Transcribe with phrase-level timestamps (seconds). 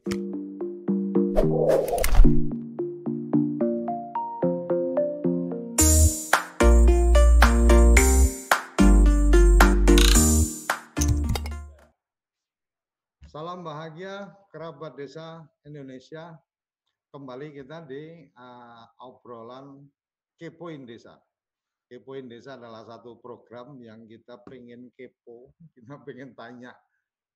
[0.00, 0.16] Salam
[13.60, 16.32] bahagia kerabat desa Indonesia.
[17.12, 19.84] Kembali kita di uh, obrolan
[20.40, 21.20] Kepoin Desa.
[21.92, 26.72] Kepoin Desa adalah satu program yang kita pengen kepo, kita pengen tanya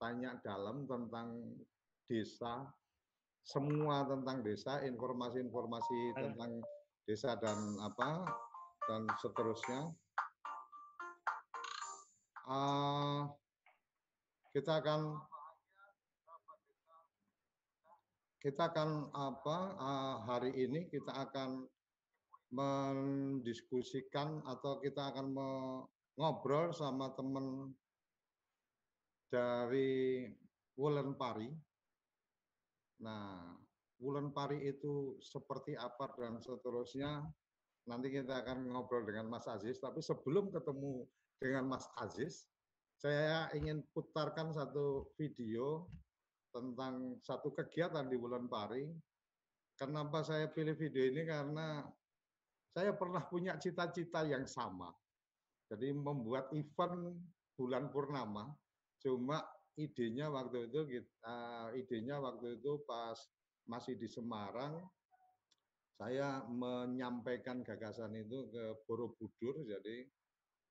[0.01, 1.45] tanya dalam tentang
[2.09, 2.69] desa,
[3.45, 6.65] semua tentang desa, informasi-informasi tentang
[7.05, 8.25] desa dan apa
[8.89, 9.93] dan seterusnya.
[12.45, 13.25] Uh,
[14.53, 15.17] kita akan
[18.45, 21.65] kita akan apa uh, hari ini kita akan
[22.53, 25.33] mendiskusikan atau kita akan
[26.15, 27.73] ngobrol sama teman
[29.33, 30.29] dari
[30.79, 31.51] Wulan Pari.
[33.05, 33.61] Nah,
[34.01, 37.21] Wulan Pari itu seperti apa dan seterusnya
[37.85, 39.77] nanti kita akan ngobrol dengan Mas Aziz.
[39.79, 41.05] Tapi sebelum ketemu
[41.37, 42.49] dengan Mas Aziz,
[42.97, 45.87] saya ingin putarkan satu video
[46.49, 48.89] tentang satu kegiatan di bulan Pari.
[49.77, 51.27] Kenapa saya pilih video ini?
[51.27, 51.83] Karena
[52.75, 54.91] saya pernah punya cita-cita yang sama.
[55.69, 57.15] Jadi membuat event
[57.59, 58.55] bulan purnama.
[59.03, 59.43] Cuma
[59.75, 61.39] idenya waktu itu kita
[61.75, 63.19] idenya waktu itu pas
[63.67, 64.83] masih di Semarang
[65.95, 70.07] saya menyampaikan gagasan itu ke Borobudur jadi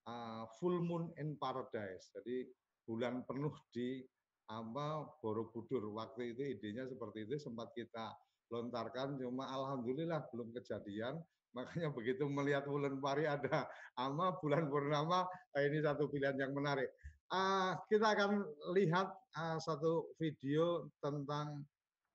[0.08, 2.12] uh, full moon in paradise.
[2.12, 2.48] Jadi
[2.84, 4.04] bulan penuh di
[4.52, 5.96] apa Borobudur.
[5.96, 8.12] Waktu itu idenya seperti itu sempat kita
[8.52, 11.24] lontarkan cuma alhamdulillah belum kejadian.
[11.54, 16.90] Makanya begitu melihat bulan pari ada ama bulan purnama eh, ini satu pilihan yang menarik.
[17.34, 18.46] Uh, kita akan
[18.78, 21.66] lihat uh, satu video tentang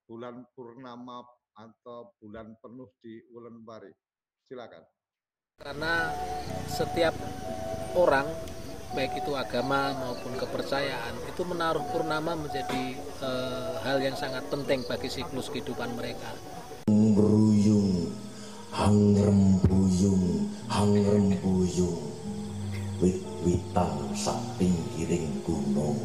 [0.06, 1.27] bulan purnama
[1.59, 3.91] atau bulan penuh di bulan pari.
[4.47, 4.87] Silakan.
[5.59, 6.15] Karena
[6.71, 7.19] setiap
[7.99, 8.31] orang
[8.95, 13.31] baik itu agama maupun kepercayaan itu menaruh purnama menjadi e,
[13.85, 16.31] hal yang sangat penting bagi siklus kehidupan mereka.
[16.89, 18.15] Meruyung,
[18.71, 20.49] hang rembuyung,
[22.99, 25.99] hang rembuyung, wit witan sak pinggiring gunung,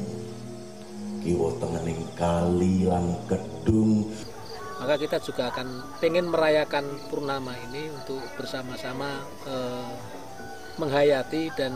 [1.24, 4.10] kiwa tengening kali lan kedung.
[4.80, 9.56] Maka kita juga akan pengen merayakan purnama ini untuk bersama-sama e,
[10.76, 11.72] menghayati dan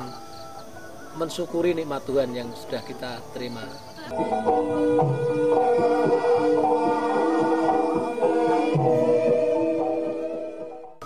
[1.15, 3.63] mensyukuri nikmat Tuhan yang sudah kita terima.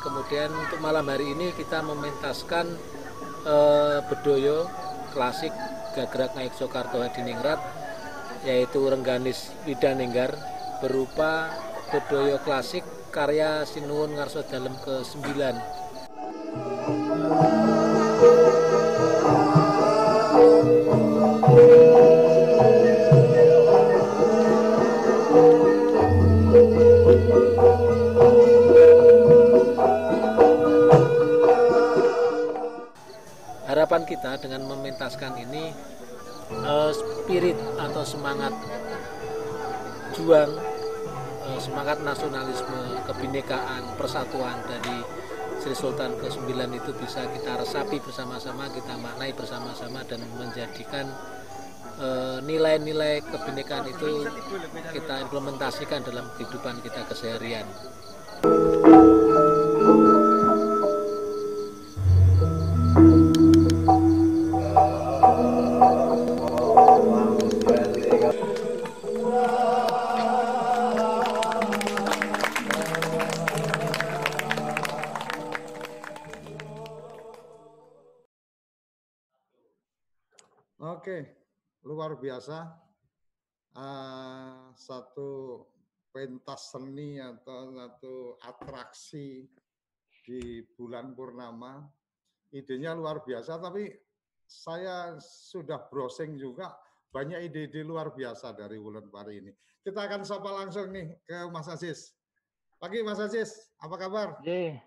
[0.02, 2.66] Kemudian untuk malam hari ini kita mementaskan
[3.46, 4.70] eh, bedoyo
[5.14, 5.54] klasik
[5.92, 7.60] Gagrak Naik Soekarto Hadiningrat
[8.48, 10.34] yaitu Rengganis Widaninggar
[10.82, 11.52] berupa
[11.94, 12.82] bedoyo klasik
[13.12, 15.38] karya Sinuwun Ngarso Dalem ke-9.
[33.72, 35.72] Harapan kita dengan mementaskan ini
[36.60, 38.52] uh, spirit atau semangat
[40.12, 40.52] juang,
[41.48, 45.00] uh, semangat nasionalisme, kebinekaan, persatuan dari
[45.64, 51.08] Sri Sultan ke-9 itu bisa kita resapi bersama-sama, kita maknai bersama-sama dan menjadikan
[52.42, 54.26] nilai-nilai kebinekaan itu
[54.90, 57.70] kita implementasikan dalam kehidupan kita keseharian.
[82.42, 82.74] Biasa
[83.78, 85.62] uh, satu
[86.10, 89.46] pentas seni atau satu atraksi
[90.26, 91.86] di bulan purnama.
[92.50, 93.94] Idenya luar biasa, tapi
[94.50, 96.74] saya sudah browsing juga
[97.14, 99.54] banyak ide-ide luar biasa dari bulan pari ini.
[99.86, 102.18] Kita akan sapa langsung nih ke Mas Aziz.
[102.82, 104.42] Pagi Mas Aziz, apa kabar?
[104.42, 104.82] Ye,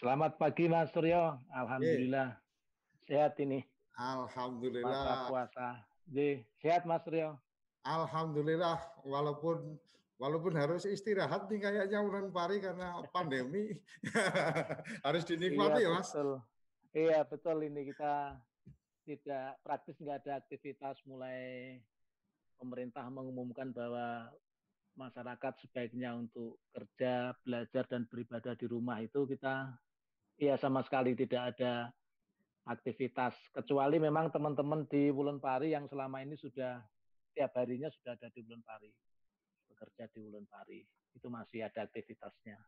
[0.00, 1.36] selamat pagi Mas Suryo.
[1.52, 3.12] Alhamdulillah Ye.
[3.12, 3.60] sehat ini.
[3.92, 4.88] Alhamdulillah.
[4.88, 5.93] Masa puasa.
[6.04, 7.40] Di sehat Mas Rio.
[7.84, 9.76] Alhamdulillah walaupun
[10.16, 13.76] walaupun harus istirahat nih kayaknya bulan pari karena pandemi
[15.06, 16.08] harus dinikmati iya, ya Mas.
[16.08, 16.30] Betul.
[16.94, 18.38] Iya betul ini kita
[19.04, 21.76] tidak praktis nggak ada aktivitas mulai
[22.56, 24.32] pemerintah mengumumkan bahwa
[24.94, 29.74] masyarakat sebaiknya untuk kerja, belajar dan beribadah di rumah itu kita
[30.38, 31.90] ya sama sekali tidak ada
[32.64, 36.80] aktivitas kecuali memang teman-teman di Wulan Pari yang selama ini sudah
[37.36, 38.88] tiap harinya sudah ada di Wulan Pari
[39.68, 40.80] bekerja di Wulan Pari
[41.14, 42.58] itu masih ada aktivitasnya.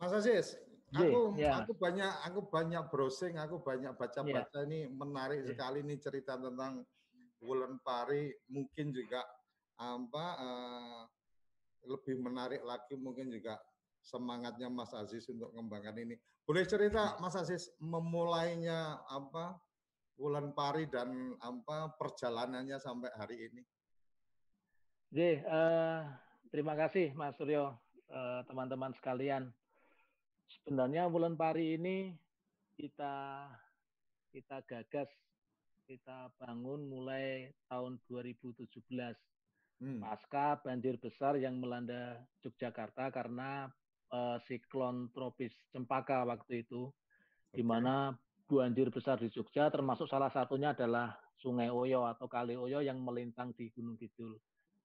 [0.00, 0.56] Mas Aziz,
[0.96, 1.60] aku ya.
[1.60, 4.64] aku banyak aku banyak browsing, aku banyak baca-baca ya.
[4.64, 5.52] ini menarik ya.
[5.52, 6.82] sekali nih cerita tentang
[7.44, 9.20] Wulan Pari mungkin juga
[9.80, 11.02] apa uh,
[11.88, 13.56] lebih menarik lagi mungkin juga
[14.02, 16.16] semangatnya Mas Aziz untuk mengembangkan ini.
[16.44, 19.60] Boleh cerita Mas Aziz memulainya apa
[20.20, 23.62] Wulan Pari dan apa perjalanannya sampai hari ini?
[25.10, 26.06] Oke, uh,
[26.52, 27.74] terima kasih Mas Suryo,
[28.12, 29.48] uh, teman-teman sekalian.
[30.50, 32.12] Sebenarnya Wulan Pari ini
[32.76, 33.46] kita
[34.30, 35.10] kita gagas,
[35.88, 38.70] kita bangun mulai tahun 2017
[39.80, 40.00] hmm.
[40.04, 43.66] pasca banjir besar yang melanda Yogyakarta karena
[44.12, 47.60] uh, siklon tropis Cempaka waktu itu, okay.
[47.60, 48.14] di mana
[48.50, 53.54] banjir besar di Jogja, termasuk salah satunya adalah Sungai Oyo atau Kali Oyo yang melintang
[53.54, 54.36] di Gunung Kidul.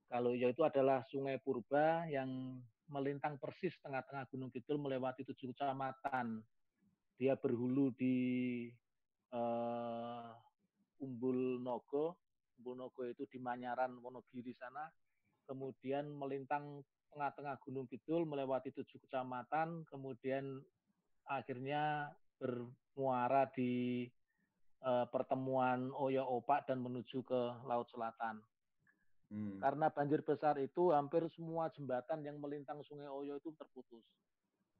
[0.06, 2.62] Kali Oyo itu adalah sungai purba yang
[2.94, 6.45] melintang persis tengah-tengah Gunung Kidul melewati tujuh kecamatan.
[7.18, 8.69] Dia berhulu di
[9.33, 10.30] uh,
[11.01, 12.22] Umbul Nogo,
[12.56, 14.88] Bonogo itu di Manyaran Wonogiri sana,
[15.45, 16.83] kemudian melintang
[17.15, 20.59] tengah-tengah Gunung Kidul melewati tujuh kecamatan, kemudian
[21.25, 24.03] akhirnya bermuara di
[24.83, 28.44] uh, pertemuan Oyo Opak dan menuju ke Laut Selatan.
[29.31, 29.57] Hmm.
[29.57, 34.03] Karena banjir besar itu hampir semua jembatan yang melintang Sungai Oyo itu terputus.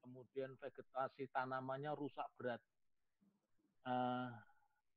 [0.04, 2.62] Kemudian vegetasi tanamannya rusak berat.
[3.86, 4.30] Uh,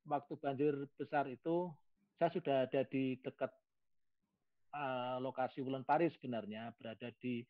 [0.06, 1.70] waktu banjir besar itu
[2.18, 3.54] saya sudah ada di dekat
[4.74, 7.46] uh, lokasi Wulan Pari sebenarnya, berada di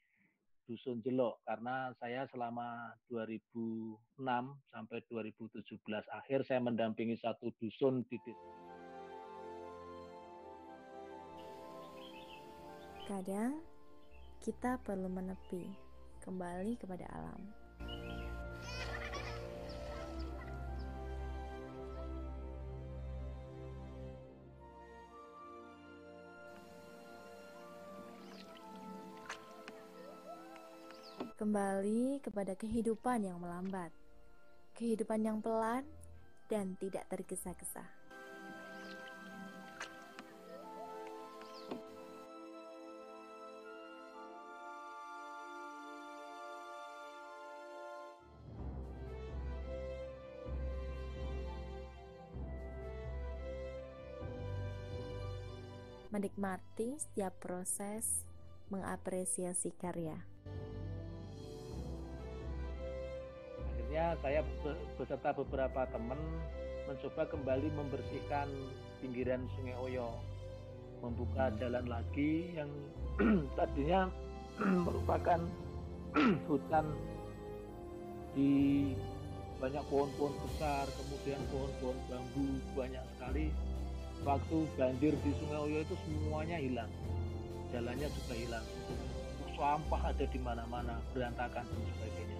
[0.69, 4.21] Dusun Jelok karena saya selama 2006
[4.69, 5.65] sampai 2017
[6.13, 8.21] akhir saya mendampingi satu dusun di.
[13.09, 13.57] Kadang
[14.45, 15.73] kita perlu menepi
[16.21, 17.41] kembali kepada alam.
[31.39, 33.95] Kembali kepada kehidupan yang melambat,
[34.75, 35.87] kehidupan yang pelan
[36.51, 37.87] dan tidak tergesa-gesa.
[56.11, 58.27] Menikmati setiap proses,
[58.67, 60.19] mengapresiasi karya.
[63.99, 64.41] Akhirnya saya
[64.95, 66.15] beserta beberapa teman
[66.87, 68.47] mencoba kembali membersihkan
[69.03, 70.15] pinggiran Sungai Oyo,
[71.03, 72.71] membuka jalan lagi yang
[73.59, 74.07] tadinya
[74.87, 75.43] merupakan
[76.47, 76.87] hutan
[78.31, 78.51] di
[79.59, 82.47] banyak pohon-pohon besar, kemudian pohon-pohon bambu
[82.79, 83.51] banyak sekali.
[84.23, 86.91] Waktu banjir di Sungai Oyo itu semuanya hilang,
[87.75, 88.65] jalannya juga hilang.
[89.59, 92.38] Sampah ada di mana-mana, berantakan dan sebagainya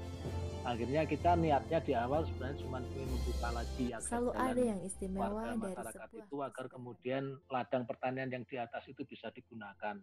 [0.69, 5.41] akhirnya kita niatnya di awal sebenarnya cuma ingin membuka lagi agar selalu ada yang istimewa
[5.41, 9.97] dari masyarakat itu agar kemudian ladang pertanian yang di atas itu bisa digunakan.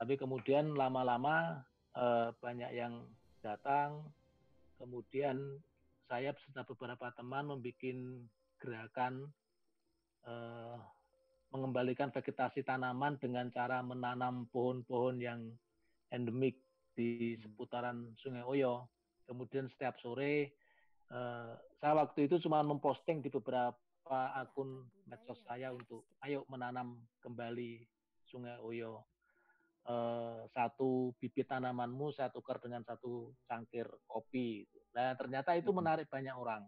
[0.00, 1.60] Tapi kemudian lama-lama
[1.92, 3.04] eh, banyak yang
[3.44, 4.00] datang,
[4.80, 5.60] kemudian
[6.08, 7.84] saya beserta beberapa teman membuat
[8.56, 9.28] gerakan
[10.24, 10.76] eh,
[11.52, 15.52] mengembalikan vegetasi tanaman dengan cara menanam pohon-pohon yang
[16.08, 16.56] endemik
[16.96, 18.88] di seputaran Sungai Oyo
[19.30, 20.58] Kemudian setiap sore
[21.14, 27.86] uh, saya waktu itu cuma memposting di beberapa akun medsos saya untuk ayo menanam kembali
[28.26, 29.06] Sungai Oyo.
[29.86, 34.66] Uh, satu bibit tanamanmu saya tukar dengan satu cangkir kopi.
[34.98, 36.66] Nah ternyata itu menarik banyak orang.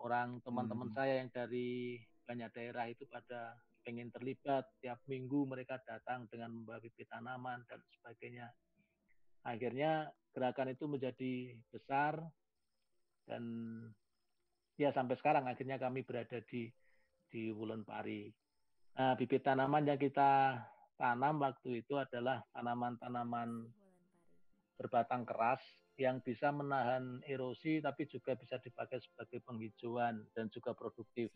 [0.00, 0.96] Orang teman-teman hmm.
[0.96, 3.52] saya yang dari banyak daerah itu pada
[3.84, 4.64] pengen terlibat.
[4.80, 8.48] Tiap minggu mereka datang dengan membawa bibit tanaman dan sebagainya.
[9.46, 12.18] Akhirnya gerakan itu menjadi besar
[13.30, 13.42] dan
[14.74, 16.66] ya sampai sekarang akhirnya kami berada di
[17.30, 18.26] di Wulan Pari.
[18.98, 20.58] Nah, bibit tanaman yang kita
[20.98, 23.70] tanam waktu itu adalah tanaman-tanaman
[24.76, 25.60] berbatang keras
[25.96, 31.32] yang bisa menahan erosi tapi juga bisa dipakai sebagai penghijauan dan juga produktif.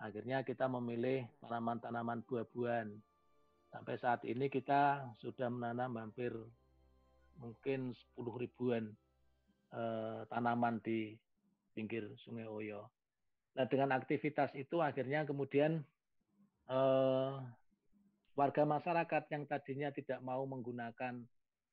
[0.00, 2.88] Akhirnya kita memilih tanaman-tanaman buah-buahan
[3.70, 6.34] Sampai saat ini kita sudah menanam hampir
[7.40, 8.92] mungkin 10 ribuan
[9.72, 11.16] eh, tanaman di
[11.72, 12.92] pinggir Sungai Oyo.
[13.56, 15.80] Nah, dengan aktivitas itu akhirnya kemudian
[16.70, 17.32] eh,
[18.36, 21.24] warga masyarakat yang tadinya tidak mau menggunakan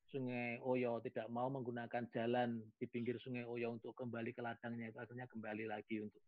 [0.08, 4.98] Sungai Oyo, tidak mau menggunakan jalan di pinggir Sungai Oyo untuk kembali ke ladangnya itu
[4.98, 6.24] akhirnya kembali lagi untuk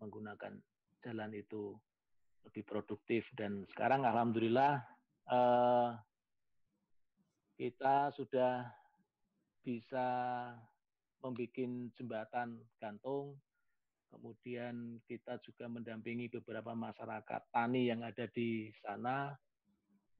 [0.00, 0.56] menggunakan
[1.04, 1.76] jalan itu
[2.48, 4.80] lebih produktif dan sekarang alhamdulillah
[5.28, 5.88] eh,
[7.60, 8.64] kita sudah
[9.60, 10.08] bisa
[11.20, 13.36] membuat jembatan gantung
[14.08, 19.36] kemudian kita juga mendampingi beberapa masyarakat tani yang ada di sana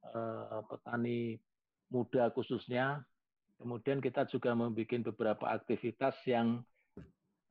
[0.04, 1.40] eh, petani
[1.90, 3.02] muda khususnya.
[3.60, 6.64] Kemudian kita juga membuat beberapa aktivitas yang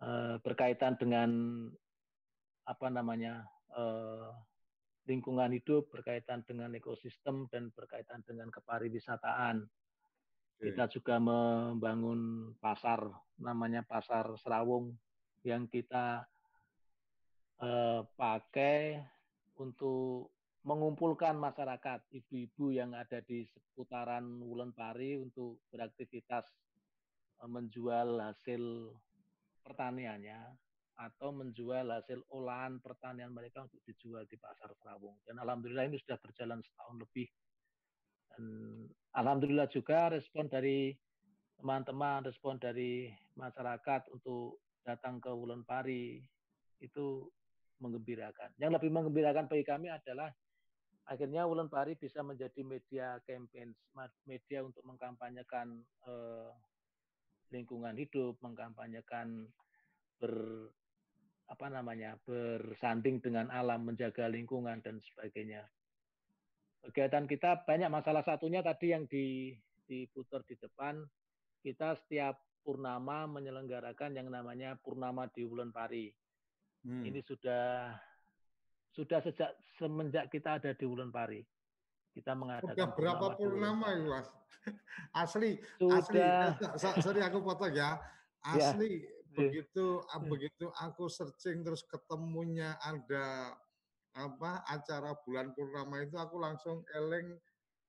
[0.01, 1.29] uh, berkaitan dengan
[2.65, 3.45] apa namanya
[3.77, 4.33] uh,
[5.09, 9.65] lingkungan hidup, berkaitan dengan ekosistem dan berkaitan dengan kepariwisataan.
[10.61, 13.09] Kita juga membangun pasar
[13.41, 14.93] namanya pasar Serawung
[15.41, 16.29] yang kita
[17.63, 19.01] uh, pakai
[19.57, 20.29] untuk
[20.67, 26.45] mengumpulkan masyarakat, ibu-ibu yang ada di seputaran Wulan Pari untuk beraktivitas
[27.39, 28.91] eh, menjual hasil
[29.63, 30.68] pertaniannya
[30.99, 35.15] atau menjual hasil olahan pertanian mereka untuk dijual di pasar Serawung.
[35.23, 37.27] Dan alhamdulillah ini sudah berjalan setahun lebih.
[38.35, 38.43] Dan
[39.15, 40.91] alhamdulillah juga respon dari
[41.55, 43.07] teman-teman, respon dari
[43.39, 46.19] masyarakat untuk datang ke Wulan Pari
[46.83, 47.31] itu
[47.79, 48.51] mengembirakan.
[48.59, 50.27] Yang lebih mengembirakan bagi kami adalah
[51.07, 53.71] akhirnya Wulan Pari bisa menjadi media campaign,
[54.27, 56.51] media untuk mengkampanyekan eh,
[57.55, 59.47] lingkungan hidup, mengkampanyekan
[60.19, 60.35] ber
[61.49, 65.65] apa namanya bersanding dengan alam, menjaga lingkungan dan sebagainya.
[66.85, 69.57] Kegiatan kita banyak masalah satunya tadi yang di
[69.89, 71.01] diputar di depan
[71.65, 76.13] kita setiap purnama menyelenggarakan yang namanya purnama di Wulan Pari.
[76.85, 77.03] Hmm.
[77.03, 77.97] Ini sudah
[78.93, 81.41] sudah sejak semenjak kita ada di Wulan Pari.
[82.13, 84.27] Kita mengadakan Sudah berapa purnama itu, Mas?
[85.23, 85.51] Asli,
[85.81, 86.55] sudah.
[86.55, 87.01] asli.
[87.05, 87.97] Sorry aku potong ya.
[88.55, 88.75] ya.
[88.75, 89.18] Asli ya.
[89.39, 90.19] Begitu ya.
[90.27, 93.55] begitu aku searching terus ketemunya ada
[94.17, 97.39] apa acara bulan purnama itu aku langsung eling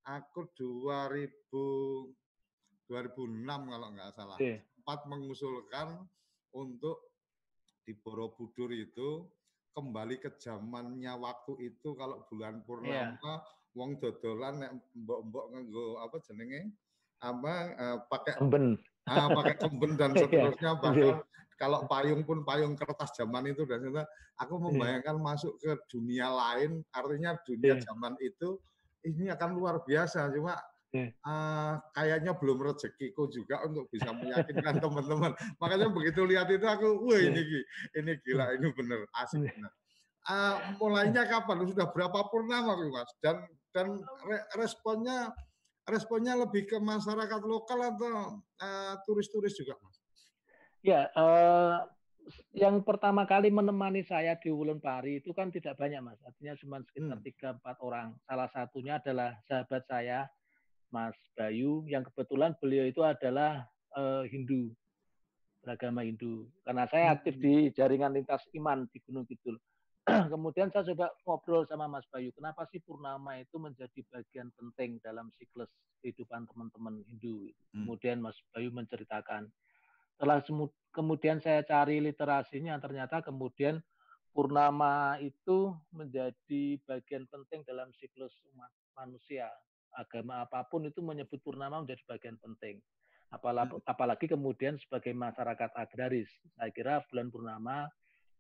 [0.07, 2.14] aku 2000
[2.90, 4.38] 2006 kalau nggak salah.
[4.42, 4.59] Ya.
[4.83, 6.02] Empat mengusulkan
[6.50, 7.14] untuk
[7.87, 9.30] di Borobudur itu
[9.71, 13.38] kembali ke zamannya waktu itu kalau bulan purnama yeah.
[13.78, 16.75] wong dodolan nek mbok-mbok nganggo apa jenenge
[17.23, 18.75] apa uh, pakai kemben
[19.09, 20.21] ah, pakai kemben dan iya.
[20.26, 21.16] seterusnya bahkan
[21.61, 24.00] kalau payung pun payung kertas zaman itu dan itu
[24.40, 24.62] aku iya.
[24.69, 28.57] membayangkan masuk ke dunia lain artinya dunia zaman itu
[29.04, 30.57] ini akan luar biasa cuma
[30.90, 35.38] Uh, kayaknya belum rezekiku juga untuk bisa meyakinkan teman-teman.
[35.62, 37.62] Makanya begitu lihat itu aku, wah ini
[37.95, 39.71] ini gila, ini bener asik bener.
[40.26, 41.62] Uh, mulainya kapan?
[41.62, 43.07] Sudah berapa purnama, Mas?
[43.23, 43.38] Dan
[43.71, 44.02] dan
[44.59, 45.30] responnya
[45.90, 49.97] responnya lebih ke masyarakat lokal atau uh, turis-turis juga, Mas?
[50.80, 51.85] Ya, uh,
[52.54, 56.20] yang pertama kali menemani saya di Wulan Pari itu kan tidak banyak, Mas.
[56.23, 57.26] Artinya cuma sekitar hmm.
[57.26, 58.14] tiga empat orang.
[58.25, 60.30] Salah satunya adalah sahabat saya
[60.88, 64.75] Mas Bayu yang kebetulan beliau itu adalah uh, Hindu
[65.61, 67.76] beragama Hindu karena saya aktif di hmm.
[67.76, 69.61] jaringan lintas iman di Gunung Kidul.
[70.33, 75.28] Kemudian saya coba ngobrol sama Mas Bayu, kenapa sih purnama itu menjadi bagian penting dalam
[75.37, 75.69] siklus
[76.00, 77.52] kehidupan teman-teman Hindu?
[77.73, 77.85] Hmm.
[77.85, 79.52] Kemudian Mas Bayu menceritakan.
[80.16, 80.40] Setelah
[80.92, 83.80] kemudian saya cari literasinya, ternyata kemudian
[84.33, 89.49] purnama itu menjadi bagian penting dalam siklus umat manusia
[89.97, 92.78] agama apa pun itu menyebut purnama menjadi bagian penting.
[93.30, 93.87] Apalagi, hmm.
[93.87, 97.87] apalagi kemudian sebagai masyarakat agraris, saya kira bulan purnama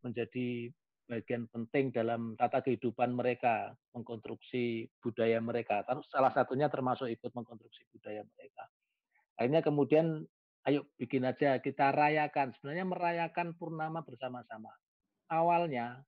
[0.02, 0.72] menjadi
[1.10, 5.82] bagian penting dalam tata kehidupan mereka, mengkonstruksi budaya mereka.
[6.06, 8.70] Salah satunya termasuk ikut mengkonstruksi budaya mereka.
[9.34, 10.22] Akhirnya kemudian,
[10.70, 12.54] ayo bikin aja, kita rayakan.
[12.54, 14.70] Sebenarnya merayakan purnama bersama-sama.
[15.26, 15.98] Awalnya,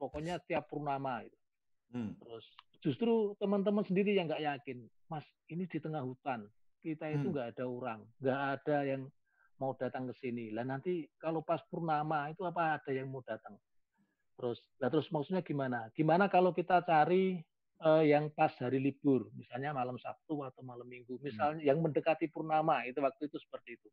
[0.00, 1.20] pokoknya setiap purnama.
[1.28, 1.38] Gitu.
[1.92, 2.16] Hmm.
[2.16, 2.46] Terus
[2.80, 6.48] justru teman-teman sendiri yang nggak yakin, Mas, ini di tengah hutan,
[6.80, 7.32] kita itu hmm.
[7.36, 7.54] nggak hmm.
[7.60, 9.02] ada orang, nggak ada yang
[9.60, 10.54] mau datang ke sini.
[10.54, 13.58] Lah nanti kalau pas purnama itu apa ada yang mau datang?
[14.38, 15.90] Terus, lah terus maksudnya gimana?
[15.98, 17.42] Gimana kalau kita cari
[17.82, 21.22] uh, yang pas hari libur, misalnya malam Sabtu atau malam Minggu, hmm.
[21.26, 21.68] misalnya hmm.
[21.74, 23.88] yang mendekati purnama itu waktu itu seperti itu.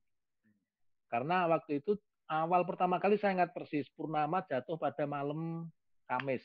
[1.09, 1.97] Karena waktu itu
[2.29, 5.69] awal pertama kali saya ingat persis purnama jatuh pada malam
[6.05, 6.41] Kamis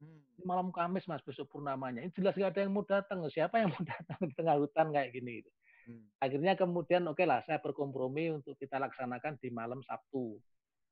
[0.00, 2.00] Ini malam Kamis mas besok purnamanya.
[2.06, 3.18] Ini jelas gak ada yang mau datang.
[3.28, 5.42] Siapa yang mau datang di tengah hutan kayak gini?
[5.42, 5.50] Gitu.
[5.90, 6.04] Hmm.
[6.22, 10.38] Akhirnya kemudian oke okay lah saya berkompromi untuk kita laksanakan di malam Sabtu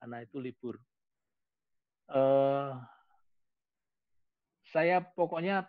[0.02, 0.76] karena itu libur.
[2.06, 2.78] Uh,
[4.70, 5.66] saya pokoknya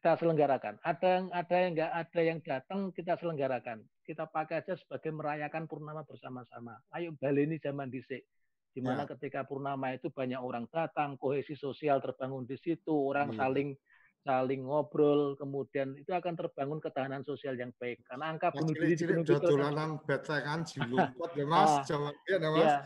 [0.00, 0.82] kita selenggarakan.
[0.82, 3.78] Ada yang ada yang nggak ada yang datang kita selenggarakan.
[4.02, 6.80] Kita pakai aja sebagai merayakan purnama bersama-sama.
[6.90, 8.26] Ayo baleni zaman disik
[8.72, 9.14] di mana ya.
[9.14, 13.44] ketika purnama itu banyak orang datang, kohesi sosial terbangun di situ, orang ya.
[13.44, 13.76] saling
[14.22, 17.98] saling ngobrol, kemudian itu akan terbangun ketahanan sosial yang baik.
[18.06, 22.62] Karena angka bunuh diri di Gunung Kidul dolanan betekan jilumpet ya Mas, ah, ya Mas.
[22.62, 22.78] Ya.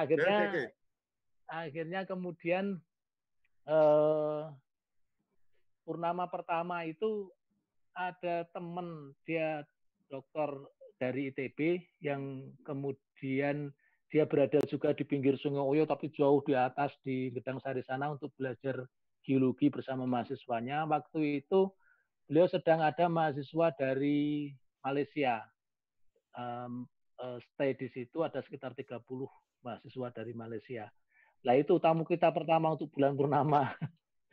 [0.00, 0.66] akhirnya okay, okay.
[1.48, 2.64] akhirnya kemudian
[3.64, 4.42] eh,
[5.88, 7.32] purnama pertama itu
[7.96, 9.64] ada teman dia
[10.12, 10.52] dokter
[11.00, 13.72] dari ITB yang kemudian
[14.08, 18.12] dia berada juga di pinggir Sungai Oyo tapi jauh di atas di Gedang Sari sana
[18.12, 18.84] untuk belajar
[19.28, 20.88] geologi bersama mahasiswanya.
[20.88, 21.68] Waktu itu
[22.24, 24.48] beliau sedang ada mahasiswa dari
[24.80, 25.44] Malaysia.
[26.32, 26.88] Um,
[27.20, 29.04] uh, stay di situ ada sekitar 30
[29.60, 30.88] mahasiswa dari Malaysia.
[31.44, 33.76] Nah itu tamu kita pertama untuk bulan purnama.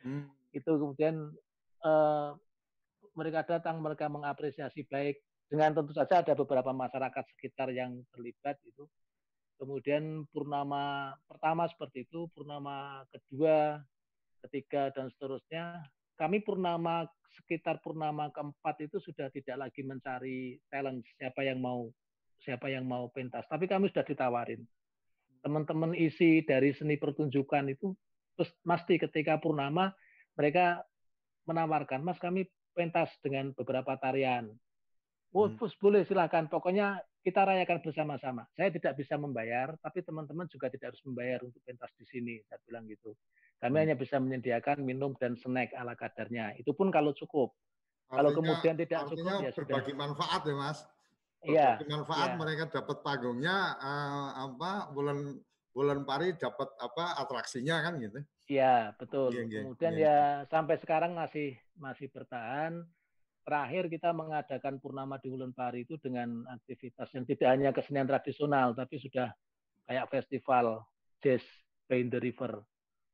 [0.06, 0.30] Hmm.
[0.54, 1.34] itu kemudian
[1.82, 2.30] uh,
[3.12, 5.18] mereka datang, mereka mengapresiasi baik
[5.50, 8.86] dengan tentu saja ada beberapa masyarakat sekitar yang terlibat itu
[9.56, 13.80] kemudian purnama pertama seperti itu, purnama kedua,
[14.46, 15.82] ketiga dan seterusnya.
[16.16, 17.04] Kami purnama
[17.36, 21.92] sekitar purnama keempat itu sudah tidak lagi mencari talent siapa yang mau
[22.40, 24.60] siapa yang mau pentas, tapi kami sudah ditawarin.
[25.40, 27.92] Teman-teman isi dari seni pertunjukan itu
[28.36, 29.88] terus pasti ketika purnama
[30.36, 30.84] mereka
[31.48, 32.44] menawarkan, Mas kami
[32.76, 34.52] pentas dengan beberapa tarian.
[35.32, 35.80] Oh, hmm.
[35.80, 36.52] boleh silakan.
[36.52, 38.46] Pokoknya kita rayakan bersama-sama.
[38.54, 42.38] Saya tidak bisa membayar, tapi teman-teman juga tidak harus membayar untuk pentas di sini.
[42.46, 43.18] Saya bilang gitu.
[43.58, 43.82] Kami hmm.
[43.82, 46.54] hanya bisa menyediakan minum dan snack ala kadarnya.
[46.54, 47.50] Itu pun kalau cukup.
[48.06, 49.98] Artinya, kalau kemudian tidak cukup ya berbagi sudah.
[49.98, 50.78] manfaat ya mas.
[51.42, 51.68] Iya.
[51.74, 52.36] Berbagi manfaat ya.
[52.38, 55.18] mereka dapat panggungnya uh, apa bulan
[55.74, 58.22] bulan pari dapat apa atraksinya kan gitu.
[58.46, 59.34] Iya betul.
[59.34, 60.06] Iya, iya, kemudian iya.
[60.06, 62.86] ya sampai sekarang masih masih bertahan
[63.46, 68.74] terakhir kita mengadakan purnama di Wulan Pari itu dengan aktivitas yang tidak hanya kesenian tradisional,
[68.74, 69.30] tapi sudah
[69.86, 70.82] kayak festival
[71.22, 71.46] jazz
[71.86, 72.66] by the river.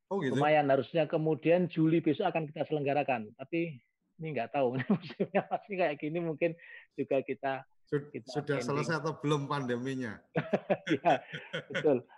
[0.08, 0.32] Oh, gitu.
[0.32, 3.76] Lumayan harusnya kemudian Juli besok akan kita selenggarakan, tapi
[4.16, 6.56] ini nggak tahu musimnya pasti kayak gini mungkin
[6.96, 8.68] juga kita, kita sudah ending.
[8.72, 10.16] selesai atau belum pandeminya.
[11.04, 11.20] ya,
[11.68, 12.08] betul.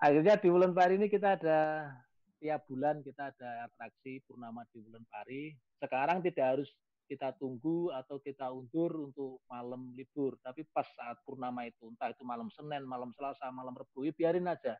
[0.00, 1.92] Akhirnya di Wulan Pari ini kita ada
[2.38, 5.52] tiap bulan kita ada atraksi purnama di Wulan Pari.
[5.82, 6.70] Sekarang tidak harus
[7.08, 10.36] kita tunggu atau kita undur untuk malam libur.
[10.44, 14.44] Tapi pas saat purnama itu, entah itu malam Senin, malam Selasa, malam Rebu, ya biarin
[14.44, 14.76] aja.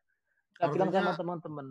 [0.52, 1.66] Kita bilang sama teman-teman.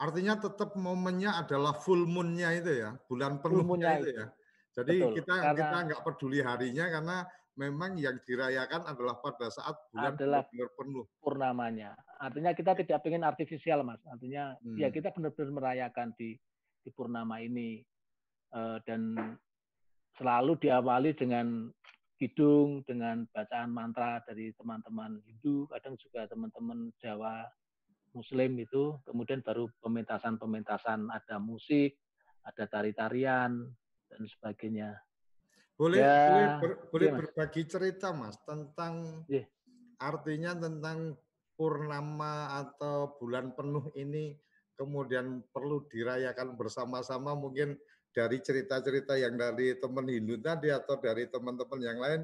[0.00, 4.26] Artinya tetap momennya adalah full moon-nya itu ya, bulan penuhnya itu ya.
[4.70, 7.16] Jadi Betul, kita karena, kita nggak peduli harinya karena
[7.58, 11.04] memang yang dirayakan adalah pada saat bulan adalah benar penuh.
[11.20, 11.90] Purnamanya.
[12.16, 14.00] Artinya kita tidak ingin artifisial mas.
[14.08, 14.78] Artinya ya hmm.
[14.80, 16.38] ya kita benar-benar merayakan di
[16.80, 17.84] di purnama ini
[18.56, 19.36] uh, dan
[20.20, 21.72] selalu diawali dengan
[22.20, 27.48] kidung, dengan bacaan mantra dari teman-teman Hindu, kadang juga teman-teman Jawa
[28.12, 31.96] Muslim itu, kemudian baru pementasan-pementasan, ada musik,
[32.44, 33.64] ada tari-tarian,
[34.12, 35.00] dan sebagainya.
[35.80, 39.48] Boleh, ya, boleh, ber, boleh iya, berbagi cerita, Mas, tentang iya.
[39.96, 41.16] artinya tentang
[41.56, 44.36] purnama atau bulan penuh ini
[44.76, 47.76] kemudian perlu dirayakan bersama-sama mungkin
[48.10, 52.20] dari cerita-cerita yang dari teman Hindu tadi atau dari teman-teman yang lain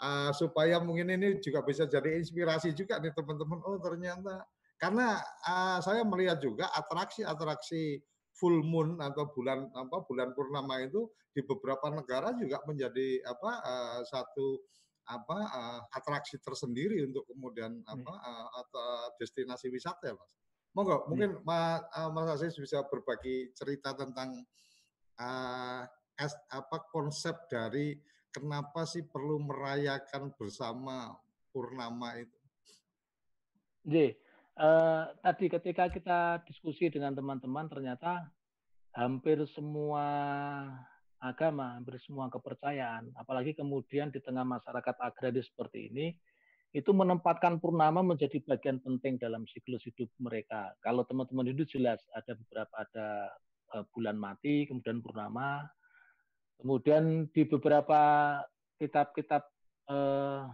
[0.00, 4.44] uh, supaya mungkin ini juga bisa jadi inspirasi juga nih teman-teman oh ternyata
[4.80, 8.00] karena uh, saya melihat juga atraksi-atraksi
[8.36, 14.00] full moon atau bulan apa bulan purnama itu di beberapa negara juga menjadi apa uh,
[14.08, 14.60] satu
[15.10, 17.92] apa uh, atraksi tersendiri untuk kemudian hmm.
[17.92, 18.88] apa uh, atau
[19.20, 20.30] destinasi wisata ya mas.
[20.70, 21.42] Monggo mungkin hmm.
[21.42, 24.38] Mas, uh, Mas Aziz bisa berbagi cerita tentang
[25.20, 25.84] uh,
[26.16, 28.00] as, apa konsep dari
[28.32, 31.14] kenapa sih perlu merayakan bersama
[31.52, 32.40] purnama itu?
[33.84, 34.06] Jadi,
[34.60, 38.28] uh, tadi ketika kita diskusi dengan teman-teman ternyata
[38.96, 40.04] hampir semua
[41.20, 46.06] agama, hampir semua kepercayaan, apalagi kemudian di tengah masyarakat agraris seperti ini,
[46.70, 50.70] itu menempatkan purnama menjadi bagian penting dalam siklus hidup mereka.
[50.80, 53.08] Kalau teman-teman itu jelas ada beberapa ada
[53.94, 55.66] bulan mati, kemudian purnama.
[56.60, 58.00] Kemudian di beberapa
[58.76, 59.42] kitab-kitab
[59.88, 60.44] uh,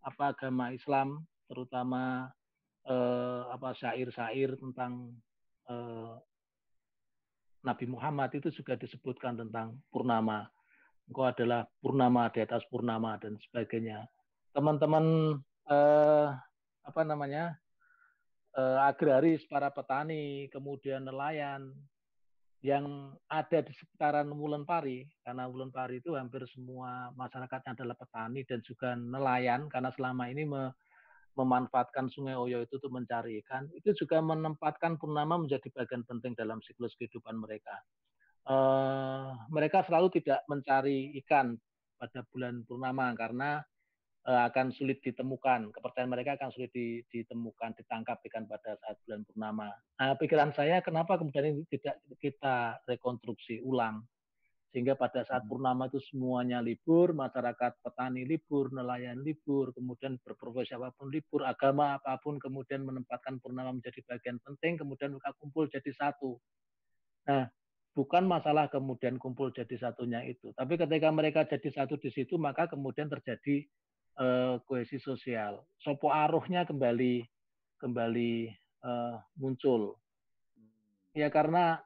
[0.00, 2.32] apa agama Islam, terutama
[2.88, 5.12] uh, apa syair-syair tentang
[5.68, 6.16] uh,
[7.64, 10.44] Nabi Muhammad itu juga disebutkan tentang purnama.
[11.08, 14.04] Engkau adalah purnama di atas purnama dan sebagainya.
[14.52, 15.36] Teman-teman
[15.68, 16.28] eh,
[16.84, 17.56] apa namanya
[18.56, 21.72] eh, agraris, para petani, kemudian nelayan
[22.64, 28.40] yang ada di sekitaran Wulan Pari, karena Wulan Pari itu hampir semua masyarakatnya adalah petani
[28.48, 30.72] dan juga nelayan, karena selama ini me,
[31.36, 36.64] memanfaatkan Sungai Oyo itu untuk mencari ikan, itu juga menempatkan purnama menjadi bagian penting dalam
[36.64, 37.84] siklus kehidupan mereka.
[38.48, 41.60] Uh, mereka selalu tidak mencari ikan
[42.00, 43.60] pada bulan purnama karena
[44.24, 45.68] akan sulit ditemukan.
[45.68, 46.72] Kepercayaan mereka akan sulit
[47.12, 49.68] ditemukan, ditangkap ikan pada saat bulan purnama.
[50.00, 54.00] Nah, pikiran saya kenapa kemudian ini tidak kita rekonstruksi ulang
[54.74, 55.50] sehingga pada saat hmm.
[55.54, 61.94] purnama itu semuanya libur, masyarakat petani libur, nelayan libur, kemudian berprofesi apa pun libur, agama
[61.94, 66.42] apa pun kemudian menempatkan purnama menjadi bagian penting, kemudian mereka kumpul jadi satu.
[67.30, 67.46] Nah,
[67.94, 72.66] bukan masalah kemudian kumpul jadi satunya itu, tapi ketika mereka jadi satu di situ, maka
[72.66, 73.62] kemudian terjadi
[74.18, 75.62] uh, kohesi sosial.
[75.82, 77.26] Sopo aruhnya kembali
[77.82, 78.48] kembali
[78.86, 79.98] uh, muncul.
[81.14, 81.82] Ya karena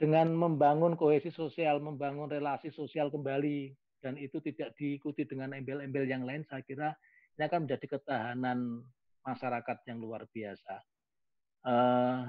[0.00, 6.24] dengan membangun kohesi sosial, membangun relasi sosial kembali dan itu tidak diikuti dengan embel-embel yang
[6.24, 6.96] lain, saya kira
[7.36, 8.80] ini akan menjadi ketahanan
[9.24, 10.74] masyarakat yang luar biasa.
[11.60, 12.24] Uh,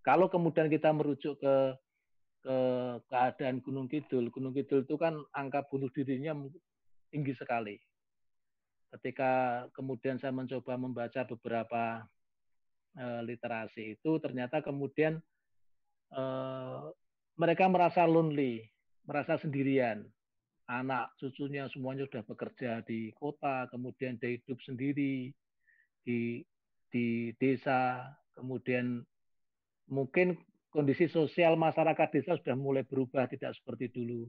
[0.00, 1.56] kalau kemudian kita merujuk ke
[2.44, 2.56] ke
[3.08, 6.36] keadaan Gunung Kidul, Gunung Kidul itu kan angka bunuh dirinya
[7.08, 7.80] tinggi sekali
[8.98, 12.06] ketika kemudian saya mencoba membaca beberapa
[12.94, 15.18] uh, literasi itu ternyata kemudian
[16.14, 16.90] uh,
[17.34, 18.62] mereka merasa lonely,
[19.02, 20.06] merasa sendirian.
[20.64, 25.28] Anak cucunya semuanya sudah bekerja di kota, kemudian dia hidup sendiri
[26.00, 26.40] di
[26.88, 28.00] di desa,
[28.32, 29.04] kemudian
[29.90, 30.40] mungkin
[30.72, 34.24] kondisi sosial masyarakat desa sudah mulai berubah tidak seperti dulu.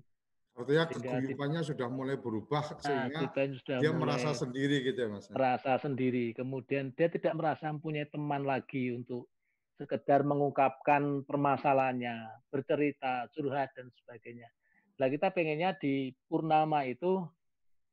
[0.56, 3.28] Artinya keguyupannya sudah mulai berubah nah, sehingga
[3.60, 5.28] sudah dia merasa sendiri gitu ya Mas.
[5.28, 6.32] Merasa sendiri.
[6.32, 9.28] Kemudian dia tidak merasa mempunyai teman lagi untuk
[9.76, 14.48] sekedar mengungkapkan permasalahannya, bercerita, curhat dan sebagainya.
[14.96, 17.28] Nah kita pengennya di Purnama itu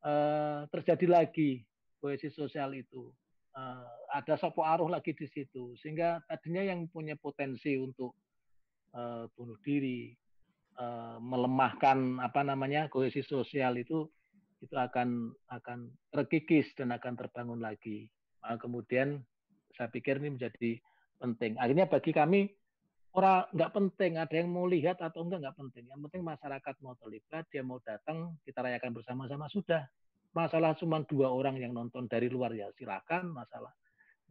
[0.06, 1.66] eh, terjadi lagi
[1.98, 3.10] koalisi sosial itu.
[3.58, 5.74] Eh, ada sopo aruh lagi di situ.
[5.74, 8.14] Sehingga tadinya yang punya potensi untuk
[8.94, 10.14] eh, bunuh diri,
[10.72, 14.08] Eh, melemahkan apa namanya kohesi sosial itu
[14.64, 18.08] itu akan akan terkikis dan akan terbangun lagi.
[18.40, 19.20] Nah, kemudian
[19.76, 20.80] saya pikir ini menjadi
[21.20, 21.60] penting.
[21.60, 22.48] Akhirnya bagi kami
[23.12, 25.84] orang nggak penting ada yang mau lihat atau enggak nggak penting.
[25.92, 29.84] Yang penting masyarakat mau terlibat, dia mau datang, kita rayakan bersama-sama sudah.
[30.32, 33.28] Masalah cuma dua orang yang nonton dari luar ya silakan.
[33.28, 33.76] Masalah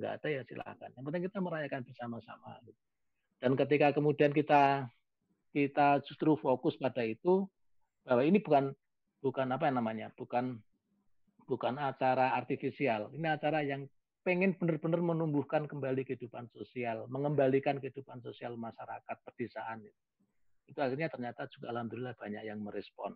[0.02, 0.90] nggak ada ya silakan.
[0.98, 2.58] Yang penting kita merayakan bersama-sama.
[3.38, 4.90] Dan ketika kemudian kita
[5.52, 7.46] kita justru fokus pada itu
[8.08, 8.72] bahwa ini bukan
[9.22, 10.58] bukan apa yang namanya bukan
[11.46, 13.12] bukan acara artifisial.
[13.12, 13.86] Ini acara yang
[14.24, 20.80] pengen benar-benar menumbuhkan kembali kehidupan sosial mengembalikan kehidupan sosial masyarakat pedesaan itu.
[20.80, 23.12] Akhirnya ternyata juga alhamdulillah banyak yang merespon.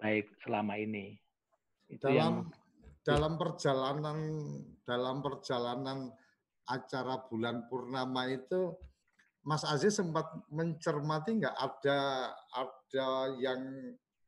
[0.00, 1.18] Baik selama ini.
[1.90, 2.34] Itu dalam yang,
[3.04, 4.18] dalam perjalanan
[4.86, 6.08] dalam perjalanan
[6.68, 8.72] acara bulan purnama itu
[9.46, 11.98] Mas Aziz sempat mencermati nggak ada
[12.52, 13.60] ada yang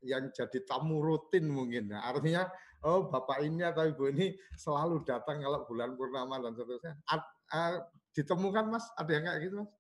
[0.01, 2.01] yang jadi tamu rutin mungkin ya.
[2.05, 2.49] Artinya
[2.85, 6.97] oh bapak ini atau ibu ini selalu datang kalau bulan purnama dan seterusnya.
[7.09, 7.77] Ad, uh,
[8.17, 9.71] ditemukan Mas ada yang kayak gitu Mas?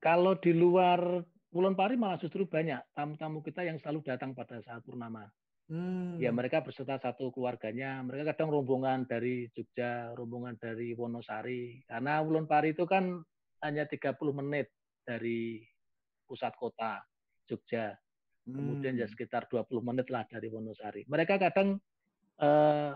[0.00, 1.20] Kalau di luar
[1.52, 5.28] bulan Pari malah justru banyak tamu-tamu kita yang selalu datang pada saat purnama.
[5.68, 6.18] Hmm.
[6.18, 8.00] Ya mereka berserta satu keluarganya.
[8.02, 11.84] Mereka kadang rombongan dari Jogja, rombongan dari Wonosari.
[11.86, 13.20] Karena Ulun Pari itu kan
[13.62, 14.68] hanya 30 menit
[15.06, 15.62] dari
[16.26, 17.02] pusat kota
[17.46, 17.94] Jogja.
[18.42, 19.14] Kemudian ya hmm.
[19.14, 21.06] sekitar 20 menit lah dari Wonosari.
[21.06, 21.78] Mereka kadang
[22.42, 22.92] uh,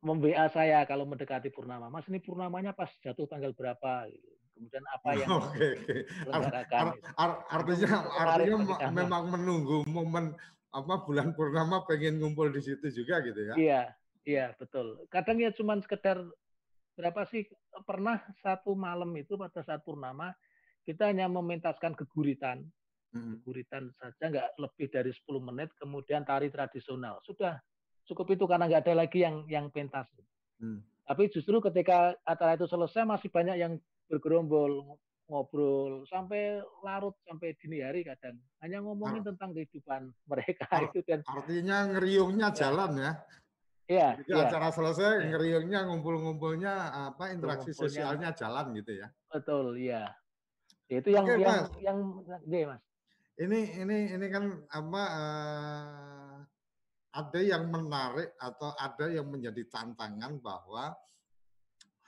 [0.00, 1.92] mem-WA saya kalau mendekati purnama.
[1.92, 4.08] Mas ini purnamanya pas jatuh tanggal berapa?
[4.08, 4.32] Gitu.
[4.56, 6.00] Kemudian apa yang okay, okay.
[6.32, 10.32] Ar ar artinya artinya memang menunggu momen
[10.72, 13.54] apa bulan purnama pengen ngumpul di situ juga gitu ya?
[13.56, 13.82] Iya,
[14.24, 15.04] iya betul.
[15.12, 16.24] Kadang ya cuma sekedar
[16.96, 17.44] berapa sih
[17.84, 20.32] pernah satu malam itu pada saat purnama
[20.88, 22.64] kita hanya mementaskan geguritan
[23.12, 23.44] hmm.
[23.44, 27.60] geguritan saja nggak lebih dari 10 menit kemudian tari tradisional sudah
[28.08, 30.08] cukup itu karena nggak ada lagi yang yang pentas
[30.58, 30.80] hmm.
[31.04, 33.76] tapi justru ketika acara itu selesai masih banyak yang
[34.08, 40.86] bergerombol ngobrol sampai larut sampai dini hari kadang hanya ngomongin Ar tentang kehidupan mereka Ar
[40.88, 42.56] itu dan artinya ngeriungnya ya.
[42.56, 43.12] jalan ya
[43.86, 44.18] Iya.
[44.18, 44.46] Jadi ya.
[44.50, 45.26] acara selesai ya.
[45.30, 46.74] ngeriungnya ngumpul-ngumpulnya
[47.10, 49.08] apa interaksi sosialnya jalan gitu ya.
[49.30, 50.10] Betul, iya.
[50.90, 51.70] Itu yang Oke, yang Mas.
[51.82, 51.98] yang
[52.46, 52.82] iya, Mas.
[53.36, 56.36] Ini ini ini kan apa uh,
[57.14, 60.90] ada yang menarik atau ada yang menjadi tantangan bahwa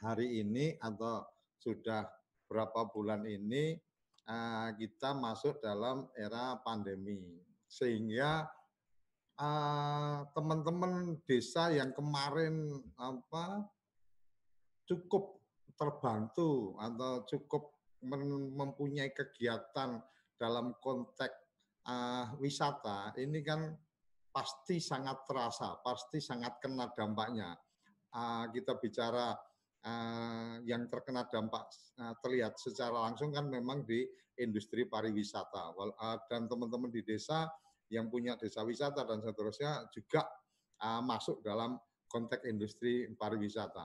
[0.03, 1.27] hari ini atau
[1.59, 2.07] sudah
[2.49, 3.77] berapa bulan ini
[4.27, 7.39] uh, kita masuk dalam era pandemi
[7.69, 8.49] sehingga
[10.35, 13.63] teman-teman uh, desa yang kemarin apa
[14.83, 15.39] cukup
[15.79, 17.71] terbantu atau cukup
[18.51, 20.03] mempunyai kegiatan
[20.35, 21.39] dalam konteks
[21.87, 23.79] uh, wisata ini kan
[24.35, 27.55] pasti sangat terasa, pasti sangat kena dampaknya.
[28.09, 29.35] Uh, kita bicara
[29.87, 31.67] uh, yang terkena dampak
[32.01, 34.03] uh, terlihat secara langsung kan memang di
[34.39, 35.75] industri pariwisata
[36.31, 37.51] dan teman-teman di desa
[37.89, 40.25] yang punya desa wisata dan seterusnya juga
[40.85, 41.77] uh, masuk dalam
[42.09, 43.85] konteks industri pariwisata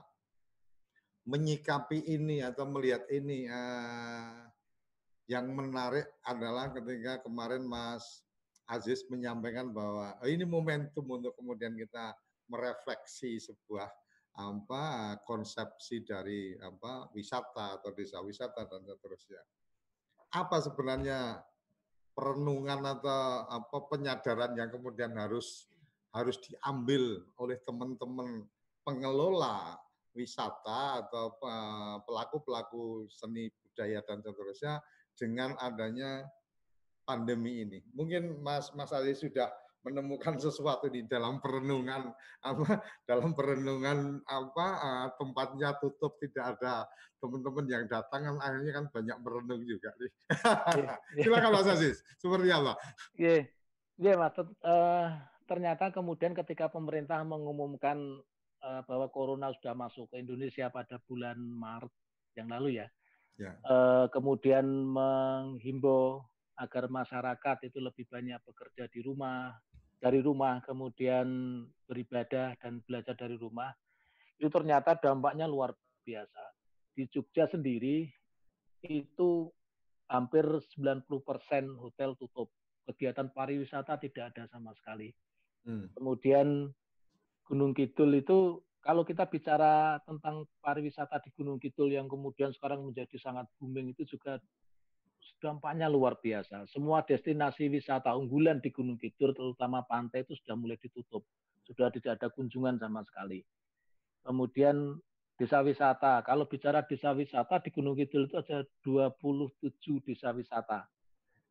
[1.24, 4.44] menyikapi ini atau melihat ini uh,
[5.24, 8.24] yang menarik adalah ketika kemarin Mas
[8.68, 12.12] Aziz menyampaikan bahwa oh, ini momentum untuk kemudian kita
[12.48, 13.88] merefleksi sebuah
[14.34, 19.40] apa konsepsi dari apa wisata atau desa wisata dan seterusnya.
[20.34, 21.40] Apa sebenarnya
[22.14, 25.66] perenungan atau apa penyadaran yang kemudian harus
[26.14, 28.46] harus diambil oleh teman-teman
[28.86, 29.74] pengelola
[30.14, 31.34] wisata atau
[32.06, 34.78] pelaku-pelaku seni budaya dan seterusnya
[35.18, 36.22] dengan adanya
[37.02, 37.82] pandemi ini.
[37.90, 39.50] Mungkin Mas Mas Ali sudah
[39.84, 42.08] menemukan sesuatu di dalam perenungan
[42.40, 44.66] apa dalam perenungan apa
[45.20, 46.88] tempatnya tutup tidak ada
[47.24, 50.10] teman-teman yang datang kan akhirnya kan banyak merenung juga nih.
[50.76, 51.24] Iya, iya.
[51.24, 52.72] Silakan Mas Aziz, seperti apa?
[53.16, 53.48] Iya,
[53.96, 54.36] iya Mas.
[54.36, 55.08] Uh,
[55.48, 58.20] ternyata kemudian ketika pemerintah mengumumkan
[58.60, 61.92] uh, bahwa corona sudah masuk ke Indonesia pada bulan Maret
[62.36, 62.86] yang lalu ya.
[63.40, 63.56] ya.
[63.64, 66.28] Uh, kemudian menghimbau
[66.60, 69.56] agar masyarakat itu lebih banyak bekerja di rumah,
[69.98, 71.26] dari rumah, kemudian
[71.86, 73.72] beribadah dan belajar dari rumah.
[74.36, 75.72] Itu ternyata dampaknya luar
[76.04, 76.42] biasa.
[76.94, 78.06] Di Jogja sendiri
[78.84, 79.48] itu
[80.10, 81.08] hampir 90%
[81.80, 82.52] hotel tutup.
[82.84, 85.08] Kegiatan pariwisata tidak ada sama sekali.
[85.64, 85.88] Hmm.
[85.96, 86.68] Kemudian
[87.48, 93.16] Gunung Kidul itu kalau kita bicara tentang pariwisata di Gunung Kidul yang kemudian sekarang menjadi
[93.16, 94.36] sangat booming itu juga
[95.44, 96.64] dampaknya luar biasa.
[96.72, 101.20] Semua destinasi wisata unggulan di Gunung Kidul, terutama pantai itu sudah mulai ditutup.
[101.68, 103.44] Sudah tidak ada kunjungan sama sekali.
[104.24, 104.96] Kemudian
[105.36, 106.24] desa wisata.
[106.24, 110.88] Kalau bicara desa wisata di Gunung Kidul itu ada 27 desa wisata.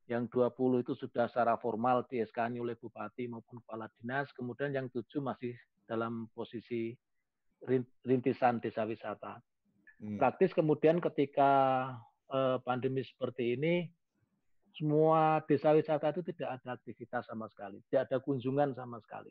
[0.09, 4.33] Yang 20 itu sudah secara formal di SK oleh bupati maupun kepala dinas.
[4.33, 5.53] Kemudian yang 7 masih
[5.85, 6.97] dalam posisi
[8.03, 9.39] rintisan desa wisata.
[10.01, 10.19] Hmm.
[10.19, 11.51] Praktis kemudian ketika
[12.33, 13.85] eh, pandemi seperti ini,
[14.73, 19.29] semua desa wisata itu tidak ada aktivitas sama sekali, tidak ada kunjungan sama sekali.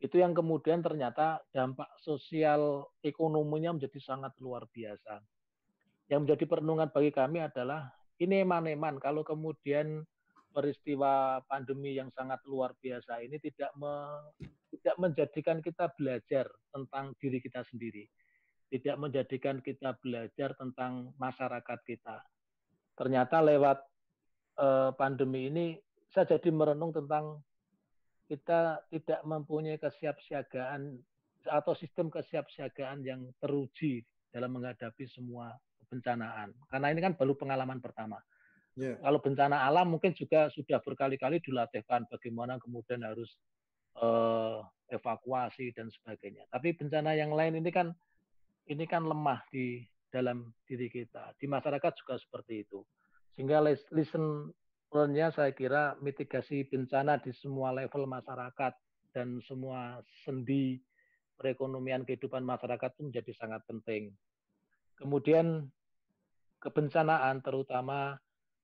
[0.00, 5.22] Itu yang kemudian ternyata dampak sosial ekonominya menjadi sangat luar biasa.
[6.10, 10.02] Yang menjadi perenungan bagi kami adalah ini eman-eman kalau kemudian
[10.50, 14.18] peristiwa pandemi yang sangat luar biasa ini tidak me,
[14.74, 18.10] tidak menjadikan kita belajar tentang diri kita sendiri,
[18.70, 22.22] tidak menjadikan kita belajar tentang masyarakat kita.
[22.94, 23.78] Ternyata lewat
[24.62, 25.66] eh, pandemi ini
[26.10, 27.42] saya jadi merenung tentang
[28.30, 31.02] kita tidak mempunyai kesiapsiagaan
[31.50, 35.50] atau sistem kesiapsiagaan yang teruji dalam menghadapi semua
[35.82, 36.54] kebencanaan.
[36.70, 38.22] Karena ini kan baru pengalaman pertama.
[38.78, 39.02] Yeah.
[39.02, 43.34] Kalau bencana alam mungkin juga sudah berkali-kali dilatihkan bagaimana kemudian harus
[43.98, 46.46] uh, evakuasi dan sebagainya.
[46.54, 47.90] Tapi bencana yang lain ini kan
[48.68, 51.32] ini kan lemah di dalam diri kita.
[51.38, 52.82] Di masyarakat juga seperti itu.
[53.32, 53.62] Sehingga
[53.94, 54.50] listen
[54.90, 58.74] learn-nya saya kira mitigasi bencana di semua level masyarakat
[59.14, 60.82] dan semua sendi
[61.38, 64.12] perekonomian kehidupan masyarakat itu menjadi sangat penting.
[64.98, 65.70] Kemudian
[66.60, 68.18] kebencanaan terutama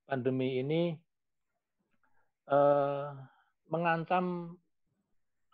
[0.05, 0.93] pandemi ini
[2.51, 3.09] eh,
[3.71, 4.55] mengancam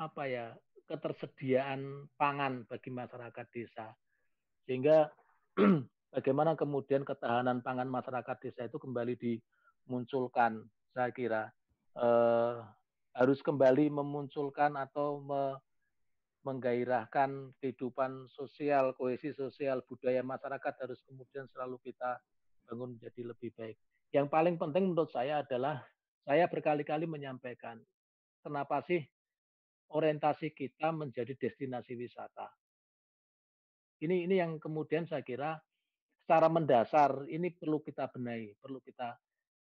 [0.01, 0.47] apa ya
[0.91, 3.95] ketersediaan pangan bagi masyarakat desa
[4.65, 5.11] sehingga
[6.15, 11.43] bagaimana kemudian ketahanan pangan masyarakat desa itu kembali dimunculkan saya kira
[11.97, 12.57] eh,
[13.13, 15.57] harus kembali memunculkan atau me,
[16.43, 22.19] menggairahkan kehidupan sosial kohesi sosial budaya masyarakat harus kemudian selalu kita
[22.67, 23.79] bangun menjadi lebih baik
[24.11, 25.85] yang paling penting menurut saya adalah
[26.27, 27.79] saya berkali-kali menyampaikan
[28.43, 29.03] kenapa sih
[29.93, 32.49] orientasi kita menjadi destinasi wisata.
[34.03, 35.55] Ini ini yang kemudian saya kira
[36.27, 39.15] secara mendasar ini perlu kita benahi, perlu kita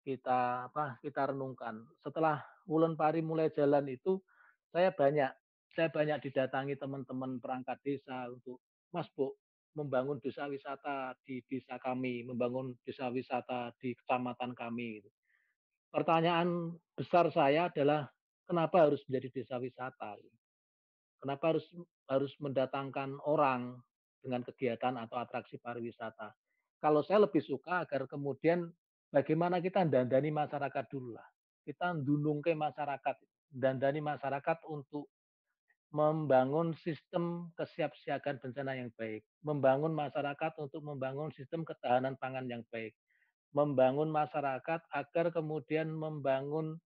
[0.07, 1.83] kita apa kita renungkan.
[1.99, 2.39] Setelah
[2.71, 4.23] Wulan Pari mulai jalan itu,
[4.71, 5.35] saya banyak
[5.75, 8.63] saya banyak didatangi teman-teman perangkat desa untuk
[8.95, 9.35] Mas Bu
[9.75, 15.03] membangun desa wisata di desa kami, membangun desa wisata di kecamatan kami.
[15.91, 18.07] Pertanyaan besar saya adalah
[18.47, 20.15] kenapa harus menjadi desa wisata?
[21.19, 21.67] Kenapa harus
[22.07, 23.83] harus mendatangkan orang
[24.29, 26.37] dengan kegiatan atau atraksi pariwisata?
[26.79, 28.69] Kalau saya lebih suka agar kemudian
[29.09, 31.25] bagaimana kita dandani masyarakat dulu lah.
[31.65, 33.17] Kita dunung ke masyarakat,
[33.49, 35.09] dandani masyarakat untuk
[35.89, 42.93] membangun sistem kesiapsiagaan bencana yang baik, membangun masyarakat untuk membangun sistem ketahanan pangan yang baik,
[43.57, 46.77] membangun masyarakat agar kemudian membangun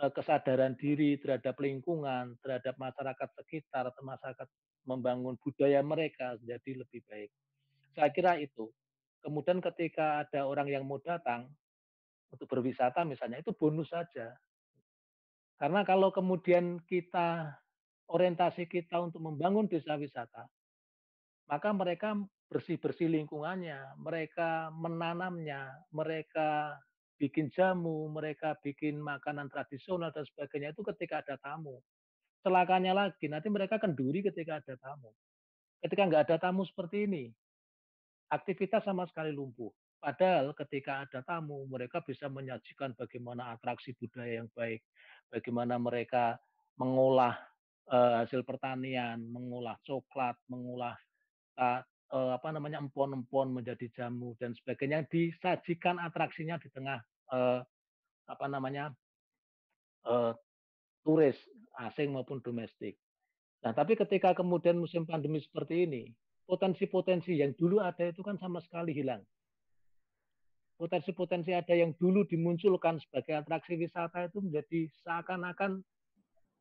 [0.00, 4.48] eh, kesadaran diri terhadap lingkungan, terhadap masyarakat sekitar, masyarakat
[4.88, 7.28] membangun budaya mereka jadi lebih baik.
[7.92, 8.72] Saya kira itu.
[9.20, 11.52] Kemudian ketika ada orang yang mau datang
[12.32, 14.32] untuk berwisata misalnya itu bonus saja.
[15.60, 17.52] Karena kalau kemudian kita
[18.08, 20.48] orientasi kita untuk membangun desa wisata,
[21.50, 22.16] maka mereka
[22.48, 26.78] bersih-bersih lingkungannya, mereka menanamnya, mereka
[27.18, 31.82] bikin jamu, mereka bikin makanan tradisional dan sebagainya itu ketika ada tamu.
[32.42, 35.10] Celakanya lagi, nanti mereka kenduri ketika ada tamu.
[35.82, 37.24] Ketika nggak ada tamu seperti ini,
[38.30, 39.70] aktivitas sama sekali lumpuh.
[39.98, 44.78] Padahal ketika ada tamu, mereka bisa menyajikan bagaimana atraksi budaya yang baik,
[45.26, 46.38] bagaimana mereka
[46.78, 47.34] mengolah
[47.90, 50.94] uh, hasil pertanian, mengolah coklat, mengolah
[51.58, 51.82] uh,
[52.14, 57.02] uh, apa namanya empon-empon menjadi jamu dan sebagainya disajikan atraksinya di tengah
[58.24, 58.88] apa namanya
[61.04, 61.36] turis
[61.78, 62.98] asing maupun domestik.
[63.62, 66.02] Nah, tapi ketika kemudian musim pandemi seperti ini,
[66.46, 69.22] potensi-potensi yang dulu ada itu kan sama sekali hilang.
[70.78, 75.82] Potensi-potensi ada yang dulu dimunculkan sebagai atraksi wisata itu menjadi seakan-akan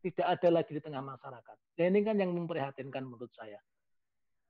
[0.01, 1.57] tidak ada lagi di tengah masyarakat.
[1.77, 3.61] Dan ini kan yang memprihatinkan menurut saya.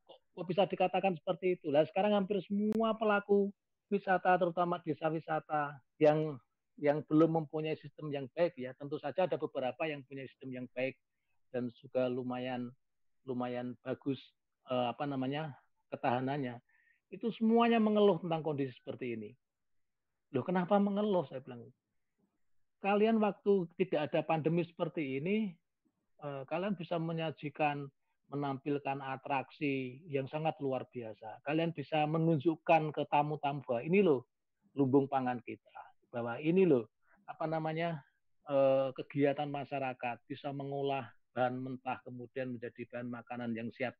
[0.07, 1.67] Kok, bisa dikatakan seperti itu?
[1.67, 3.51] Lah sekarang hampir semua pelaku
[3.91, 6.39] wisata, terutama desa wisata yang
[6.77, 8.73] yang belum mempunyai sistem yang baik ya.
[8.77, 10.97] Tentu saja ada beberapa yang punya sistem yang baik
[11.53, 12.69] dan juga lumayan
[13.27, 14.21] lumayan bagus
[14.69, 15.57] eh, apa namanya
[15.89, 16.61] ketahanannya.
[17.09, 19.29] Itu semuanya mengeluh tentang kondisi seperti ini.
[20.35, 21.65] Loh kenapa mengeluh saya bilang?
[22.81, 25.53] kalian waktu tidak ada pandemi seperti ini,
[26.21, 27.89] eh, kalian bisa menyajikan,
[28.27, 31.41] menampilkan atraksi yang sangat luar biasa.
[31.47, 34.27] Kalian bisa menunjukkan ke tamu-tamu ini loh
[34.75, 36.87] lumbung pangan kita, bahwa ini loh
[37.27, 37.99] apa namanya
[38.47, 43.93] eh, kegiatan masyarakat bisa mengolah bahan mentah kemudian menjadi bahan makanan yang siap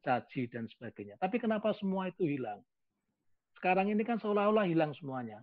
[0.00, 1.18] saji dan sebagainya.
[1.20, 2.62] Tapi kenapa semua itu hilang?
[3.58, 5.42] Sekarang ini kan seolah-olah hilang semuanya.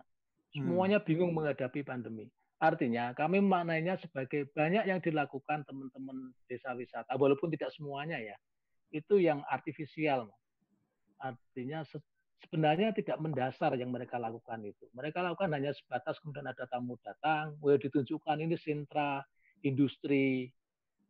[0.56, 0.64] Hmm.
[0.64, 2.26] Semuanya bingung menghadapi pandemi.
[2.56, 8.32] Artinya kami memaknainya sebagai banyak yang dilakukan teman-teman desa wisata, walaupun tidak semuanya ya,
[8.88, 10.32] itu yang artifisial.
[11.20, 11.84] Artinya
[12.44, 14.84] sebenarnya tidak mendasar yang mereka lakukan itu.
[14.92, 19.24] Mereka lakukan hanya sebatas kemudian ada tamu datang, boleh ditunjukkan ini sentra
[19.64, 20.52] industri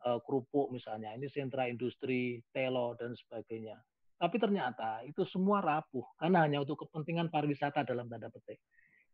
[0.06, 3.76] uh, kerupuk misalnya, ini sentra industri telo dan sebagainya.
[4.16, 8.56] Tapi ternyata itu semua rapuh karena hanya untuk kepentingan pariwisata dalam tanda petik.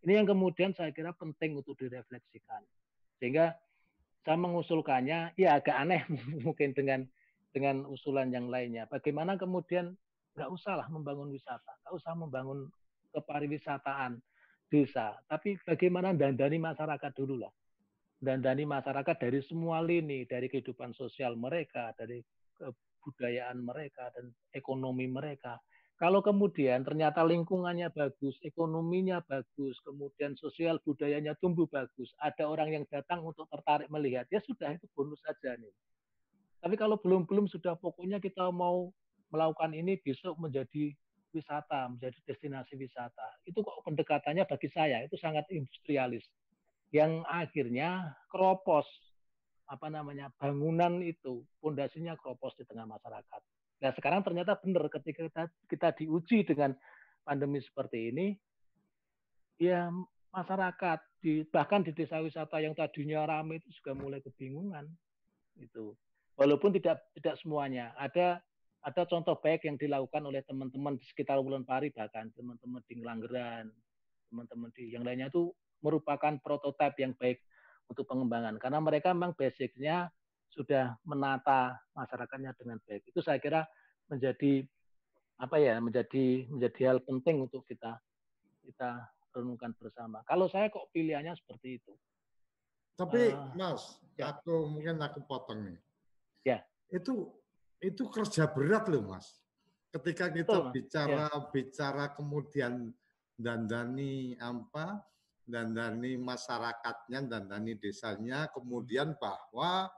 [0.03, 2.63] Ini yang kemudian saya kira penting untuk direfleksikan.
[3.19, 3.55] Sehingga
[4.23, 6.03] saya mengusulkannya, ya agak aneh
[6.47, 7.07] mungkin dengan
[7.51, 8.87] dengan usulan yang lainnya.
[8.87, 9.99] Bagaimana kemudian
[10.33, 12.69] nggak usahlah membangun wisata, nggak usah membangun
[13.13, 14.17] kepariwisataan
[14.73, 17.53] desa, tapi bagaimana dandani masyarakat dulu lah.
[18.23, 22.23] Dandani masyarakat dari semua lini, dari kehidupan sosial mereka, dari
[22.57, 25.61] kebudayaan mereka, dan ekonomi mereka.
[26.01, 32.85] Kalau kemudian ternyata lingkungannya bagus, ekonominya bagus, kemudian sosial budayanya tumbuh bagus, ada orang yang
[32.89, 35.71] datang untuk tertarik melihat, ya sudah itu bonus saja nih.
[36.63, 38.95] Tapi kalau belum-belum sudah pokoknya kita mau
[39.33, 40.93] melakukan ini besok menjadi
[41.33, 43.41] wisata, menjadi destinasi wisata.
[43.49, 46.23] Itu kok pendekatannya bagi saya itu sangat industrialis.
[46.93, 48.85] Yang akhirnya keropos
[49.65, 53.41] apa namanya bangunan itu pondasinya keropos di tengah masyarakat.
[53.81, 56.77] Nah sekarang ternyata benar ketika kita, kita diuji dengan
[57.25, 58.37] pandemi seperti ini,
[59.57, 59.89] ya
[60.33, 64.89] masyarakat di bahkan di desa wisata yang tadinya ramai itu juga mulai kebingungan
[65.61, 65.93] itu
[66.41, 68.41] walaupun tidak tidak semuanya ada
[68.83, 73.71] ada contoh baik yang dilakukan oleh teman-teman di sekitar Wulan Pari bahkan teman-teman di Ngelanggeran
[74.31, 75.53] teman-teman di yang lainnya itu
[75.85, 77.43] merupakan prototipe yang baik
[77.87, 80.11] untuk pengembangan karena mereka memang basicnya
[80.53, 83.09] sudah menata masyarakatnya dengan baik.
[83.09, 83.65] Itu saya kira
[84.13, 84.65] menjadi
[85.41, 87.97] apa ya menjadi menjadi hal penting untuk kita
[88.63, 90.21] kita renungkan bersama.
[90.29, 91.93] Kalau saya kok pilihannya seperti itu.
[92.93, 94.37] Tapi uh, Mas, ya.
[94.37, 95.79] aku mungkin aku potong nih.
[96.45, 96.59] Ya.
[96.93, 97.33] Itu
[97.83, 99.43] itu kerja berat loh Mas.
[99.93, 101.39] Ketika kita Betul, bicara ya.
[101.53, 102.95] bicara kemudian
[103.37, 105.03] dandani apa
[105.43, 109.91] dandani masyarakatnya dandani desanya kemudian bahwa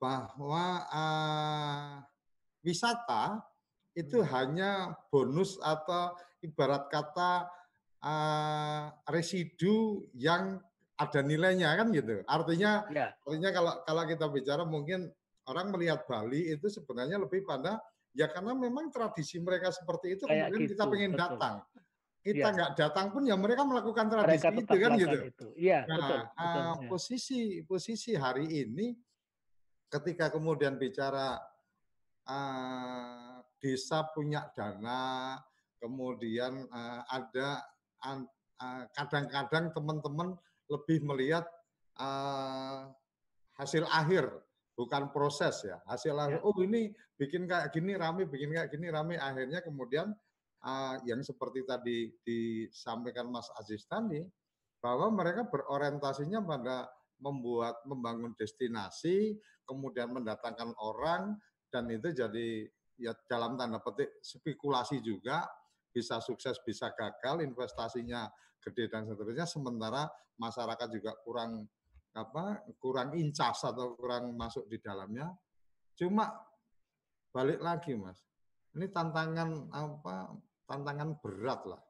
[0.00, 2.02] bahwa uh,
[2.64, 3.44] wisata
[3.92, 4.30] itu hmm.
[4.30, 4.70] hanya
[5.12, 7.46] bonus atau ibarat kata
[8.02, 10.62] uh, residu yang
[10.98, 12.26] ada nilainya kan gitu.
[12.26, 13.14] Artinya ya.
[13.22, 15.10] artinya kalau kalau kita bicara mungkin
[15.48, 17.80] orang melihat Bali itu sebenarnya lebih pada
[18.12, 21.22] ya karena memang tradisi mereka seperti itu Kayak kemudian gitu, kita pengen betul.
[21.24, 21.56] datang.
[22.18, 22.54] Kita iya.
[22.54, 22.76] nggak ya.
[22.76, 25.46] datang pun ya mereka melakukan tradisi mereka itu kan gitu.
[25.56, 26.88] Iya, nah, betul, betul, uh, ya.
[26.90, 28.86] posisi posisi hari ini
[29.88, 31.40] ketika kemudian bicara
[32.28, 35.38] uh, desa punya dana,
[35.80, 37.64] kemudian uh, ada
[38.92, 40.28] kadang-kadang uh, teman-teman
[40.68, 41.48] lebih melihat
[41.96, 42.92] uh,
[43.56, 44.28] hasil akhir
[44.78, 46.38] bukan proses ya hasil ya.
[46.46, 50.14] oh ini bikin kayak gini rame bikin kayak gini rame akhirnya kemudian
[50.62, 54.22] uh, yang seperti tadi disampaikan Mas Aziz tadi
[54.78, 56.86] bahwa mereka berorientasinya pada
[57.18, 59.34] membuat membangun destinasi
[59.66, 61.34] kemudian mendatangkan orang
[61.74, 62.70] dan itu jadi
[63.02, 65.42] ya dalam tanda petik spekulasi juga
[65.90, 68.30] bisa sukses bisa gagal investasinya
[68.62, 70.06] gede dan seterusnya sementara
[70.38, 71.66] masyarakat juga kurang
[72.18, 75.30] apa kurang incas atau kurang masuk di dalamnya.
[75.94, 76.26] Cuma
[77.30, 78.18] balik lagi mas,
[78.74, 80.34] ini tantangan apa
[80.66, 81.82] tantangan berat lah.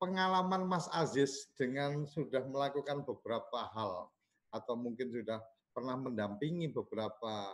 [0.00, 4.08] Pengalaman Mas Aziz dengan sudah melakukan beberapa hal
[4.48, 5.44] atau mungkin sudah
[5.76, 7.52] pernah mendampingi beberapa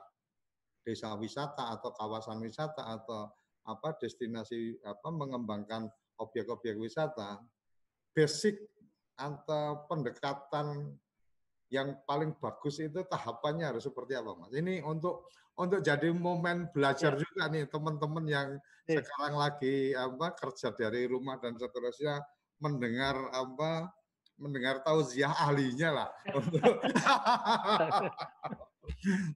[0.87, 3.27] desa wisata atau kawasan wisata atau
[3.67, 5.91] apa destinasi apa mengembangkan
[6.23, 7.43] objek-objek wisata
[8.15, 8.63] basic
[9.19, 10.95] atau pendekatan
[11.73, 14.55] yang paling bagus itu tahapannya harus seperti apa mas?
[14.55, 17.21] Ini untuk untuk jadi momen belajar ya.
[17.25, 18.49] juga nih teman-teman yang
[18.85, 19.01] ya.
[19.01, 22.21] sekarang lagi apa kerja dari rumah dan seterusnya
[22.61, 23.89] mendengar apa
[24.37, 26.09] mendengar tausiah ahlinya lah
[26.39, 26.77] untuk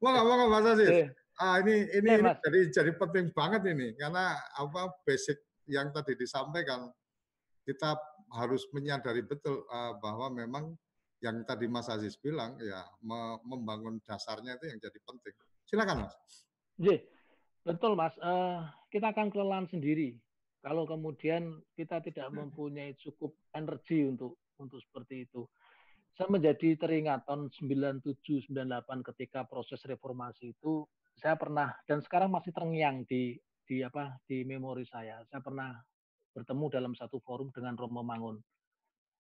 [0.04, 1.08] mau nggak mau mas Aziz ya.
[1.40, 6.20] ah ini ini, ya, ini jadi jadi penting banget ini karena apa basic yang tadi
[6.20, 6.92] disampaikan
[7.64, 7.96] kita
[8.36, 10.76] harus menyadari betul uh, bahwa memang
[11.20, 12.80] yang tadi Mas Aziz bilang ya
[13.44, 15.34] membangun dasarnya itu yang jadi penting.
[15.68, 16.14] Silakan Mas.
[16.80, 16.98] Iya,
[17.64, 18.16] betul Mas.
[18.20, 20.16] Uh, kita akan kelelahan sendiri
[20.60, 25.44] kalau kemudian kita tidak mempunyai cukup energi untuk untuk seperti itu.
[26.16, 30.84] Saya menjadi teringat tahun 97 98 ketika proses reformasi itu
[31.16, 35.20] saya pernah dan sekarang masih terngiang di di apa di memori saya.
[35.28, 35.72] Saya pernah
[36.32, 38.36] bertemu dalam satu forum dengan Romo Mangun.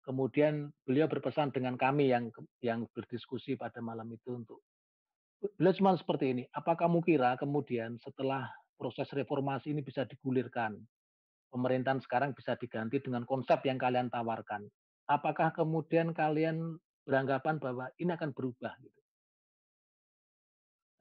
[0.07, 2.31] Kemudian beliau berpesan dengan kami yang
[2.63, 4.63] yang berdiskusi pada malam itu untuk
[5.59, 6.43] beliau cuma seperti ini.
[6.55, 8.47] Apa kamu kira kemudian setelah
[8.79, 10.79] proses reformasi ini bisa digulirkan,
[11.51, 14.63] pemerintahan sekarang bisa diganti dengan konsep yang kalian tawarkan?
[15.11, 18.79] Apakah kemudian kalian beranggapan bahwa ini akan berubah?
[18.79, 19.01] Gitu?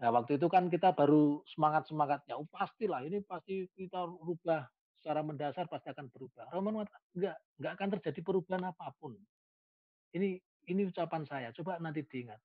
[0.02, 4.66] Nah, waktu itu kan kita baru semangat-semangatnya, oh pastilah ini pasti kita rubah
[5.06, 6.50] secara mendasar pasti akan berubah.
[6.50, 9.14] Roman mengatakan enggak, enggak akan terjadi perubahan apa pun.
[10.10, 10.34] Ini
[10.66, 11.54] ini ucapan saya.
[11.54, 12.42] Coba nanti diingat.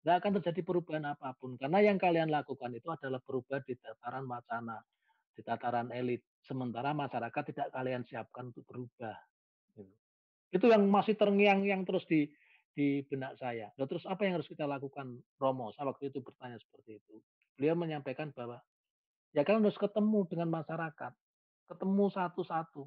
[0.00, 4.24] Enggak akan terjadi perubahan apa pun karena yang kalian lakukan itu adalah perubahan di tataran
[4.24, 4.80] wacana,
[5.36, 6.24] di tataran elit.
[6.40, 9.20] Sementara masyarakat tidak kalian siapkan untuk berubah.
[9.76, 9.92] Gitu.
[10.48, 12.24] Itu yang masih terngiang yang terus di
[12.72, 13.68] di benak saya.
[13.76, 15.76] Nah, terus apa yang harus kita lakukan, Romo?
[15.76, 17.20] Saya waktu itu bertanya seperti itu.
[17.60, 18.64] Beliau menyampaikan bahwa
[19.36, 21.12] ya kalian harus ketemu dengan masyarakat
[21.72, 22.84] ketemu satu-satu.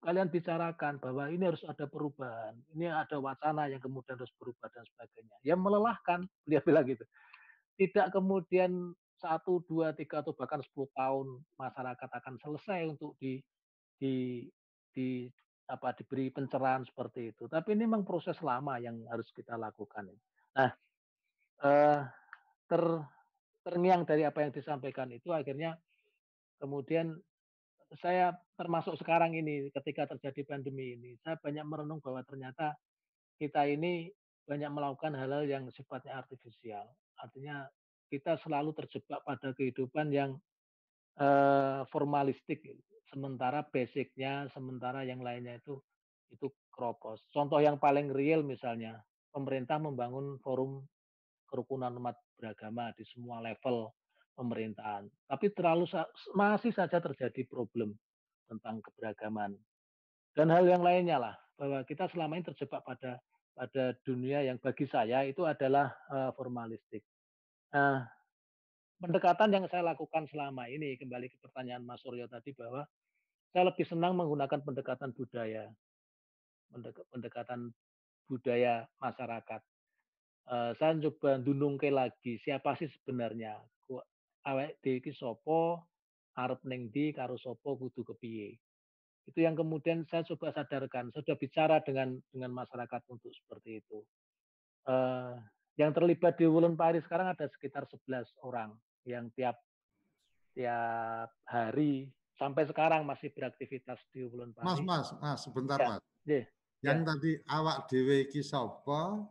[0.00, 4.84] Kalian bicarakan bahwa ini harus ada perubahan, ini ada wacana yang kemudian harus berubah dan
[4.94, 5.36] sebagainya.
[5.42, 7.04] Ya melelahkan, beliau bilang gitu.
[7.76, 13.40] Tidak kemudian satu, dua, tiga atau bahkan sepuluh tahun masyarakat akan selesai untuk di
[13.96, 14.44] di
[14.92, 15.28] di
[15.66, 17.48] apa diberi pencerahan seperti itu.
[17.50, 20.06] Tapi ini memang proses lama yang harus kita lakukan.
[20.54, 20.70] Nah,
[21.64, 22.00] eh,
[22.70, 22.82] ter
[23.66, 25.74] terngiang dari apa yang disampaikan itu akhirnya
[26.62, 27.18] kemudian
[28.02, 32.74] saya termasuk sekarang ini ketika terjadi pandemi ini, saya banyak merenung bahwa ternyata
[33.38, 34.10] kita ini
[34.46, 36.86] banyak melakukan hal-hal yang sifatnya artifisial.
[37.18, 37.66] Artinya
[38.10, 40.38] kita selalu terjebak pada kehidupan yang
[41.18, 42.62] uh, formalistik,
[43.10, 45.78] sementara basicnya, sementara yang lainnya itu
[46.30, 47.22] itu kropos.
[47.30, 48.98] Contoh yang paling real misalnya,
[49.30, 50.82] pemerintah membangun forum
[51.46, 53.94] kerukunan umat beragama di semua level
[54.36, 55.08] pemerintahan.
[55.26, 55.88] Tapi terlalu
[56.36, 57.96] masih saja terjadi problem
[58.46, 59.56] tentang keberagaman
[60.36, 63.16] dan hal yang lainnya lah bahwa kita selama ini terjebak pada
[63.56, 67.00] pada dunia yang bagi saya itu adalah uh, formalistik.
[67.72, 68.04] Nah,
[69.00, 72.84] pendekatan yang saya lakukan selama ini kembali ke pertanyaan Mas Suryo tadi bahwa
[73.56, 75.72] saya lebih senang menggunakan pendekatan budaya,
[77.08, 77.72] pendekatan
[78.28, 79.64] budaya masyarakat.
[80.46, 83.56] Uh, saya coba dunungke lagi siapa sih sebenarnya
[84.46, 85.90] awek di sopo
[86.38, 88.54] arep neng di karo sopo kudu kepiye
[89.26, 93.98] itu yang kemudian saya coba sadarkan saya sudah bicara dengan dengan masyarakat untuk seperti itu
[94.86, 95.34] uh,
[95.76, 98.72] yang terlibat di Wulun Pari sekarang ada sekitar 11 orang
[99.04, 99.58] yang tiap
[100.56, 102.08] tiap hari
[102.40, 104.64] sampai sekarang masih beraktivitas di Wulun Pari.
[104.64, 105.88] Mas, Mas, Mas, sebentar ya.
[105.96, 106.02] Mas.
[106.24, 106.46] Yeah.
[106.84, 107.06] Yang ya.
[107.08, 109.24] tadi awak dewe iki sapa?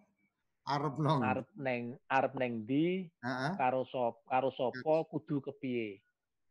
[0.66, 1.22] Arep nong.
[1.22, 3.54] Arep neng arep neng di -huh.
[3.54, 6.02] karo sop karo sopo kudu kepiye.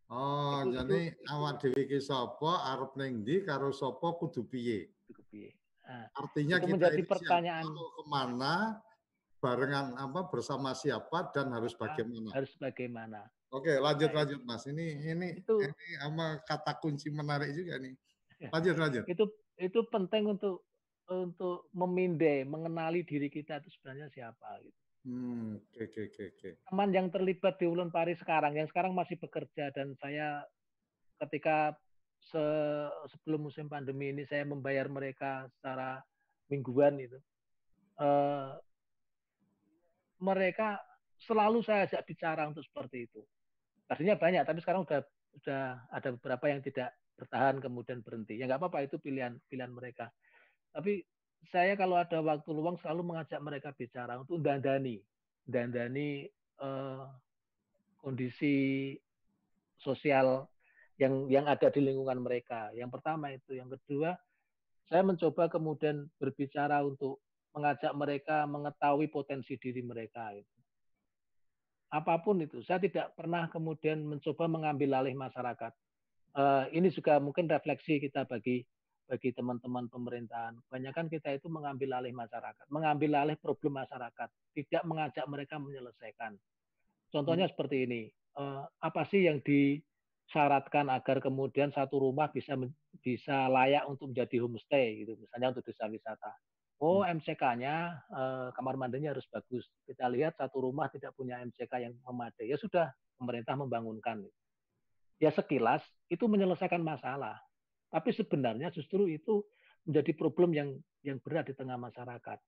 [0.07, 4.93] Oh, jadi awak dhewe iki sapa, arep ning ndi karo sapa kudu piye?
[5.11, 5.51] Kudu piye.
[5.85, 8.55] Nah, Artinya itu kita menjadi ini pertanyaan siapa, ke mana
[9.43, 12.29] barengan apa bersama siapa dan harus ah, bagaimana?
[12.33, 13.21] Harus bagaimana?
[13.53, 14.65] Oke, lanjut nah, lanjut Mas.
[14.65, 17.95] Ini ini itu, ini sama kata kunci menarik juga nih.
[18.49, 19.05] Lanjut lanjut.
[19.11, 19.25] Itu
[19.59, 20.65] itu penting untuk
[21.11, 24.81] untuk memindai, mengenali diri kita itu sebenarnya siapa gitu.
[25.05, 26.49] Hmm, oke, oke, oke, oke.
[26.65, 30.41] Teman yang terlibat di Ulun Pari sekarang, yang sekarang masih bekerja dan saya
[31.21, 31.77] ketika
[32.25, 32.41] se
[33.13, 36.01] sebelum musim pandemi ini saya membayar mereka secara
[36.49, 37.21] mingguan itu.
[38.01, 38.57] Uh,
[40.25, 40.81] mereka
[41.21, 43.21] selalu saya ajak bicara untuk seperti itu.
[43.85, 45.05] Tadinya banyak, tapi sekarang sudah
[45.37, 48.41] sudah ada beberapa yang tidak bertahan kemudian berhenti.
[48.41, 50.09] Ya nggak apa-apa itu pilihan pilihan mereka.
[50.75, 51.07] Tapi
[51.55, 54.99] saya kalau ada waktu luang selalu mengajak mereka bicara untuk dandani,
[55.47, 56.27] dandani
[56.59, 57.07] uh,
[58.03, 58.91] kondisi
[59.79, 60.51] sosial
[60.99, 62.75] yang yang ada di lingkungan mereka.
[62.75, 64.19] Yang pertama itu, yang kedua
[64.91, 67.23] saya mencoba kemudian berbicara untuk
[67.55, 70.59] mengajak mereka mengetahui potensi diri mereka itu.
[71.95, 75.71] Apa pun itu, saya tidak pernah kemudian mencoba mengambil alih masyarakat.
[76.35, 78.67] Uh, ini juga mungkin refleksi kita bagi
[79.05, 80.57] bagi teman-teman pemerintahan.
[80.69, 86.37] Kebanyakan kita itu mengambil alih masyarakat, mengambil alih problem masyarakat, tidak mengajak mereka menyelesaikan.
[87.13, 87.53] Contohnya hmm.
[87.55, 88.03] seperti ini,
[88.41, 92.57] uh, apa sih yang disyaratkan agar kemudian satu rumah bisa
[93.05, 96.33] bisa layak untuk menjadi homestay gitu, misalnya untuk desa wisata.
[96.83, 99.65] Oh, MCK-nya uh, eh, kamar mandinya harus bagus.
[99.87, 104.27] Kita lihat satu rumah tidak punya MCK yang memadai, ya sudah pemerintah membangunkan.
[105.23, 107.39] Ya sekilas itu menyelesaikan masalah
[107.95, 109.47] tapi sebenarnya justru itu
[109.87, 110.75] menjadi problem yang
[111.07, 112.43] yang berat di tengah masyarakat.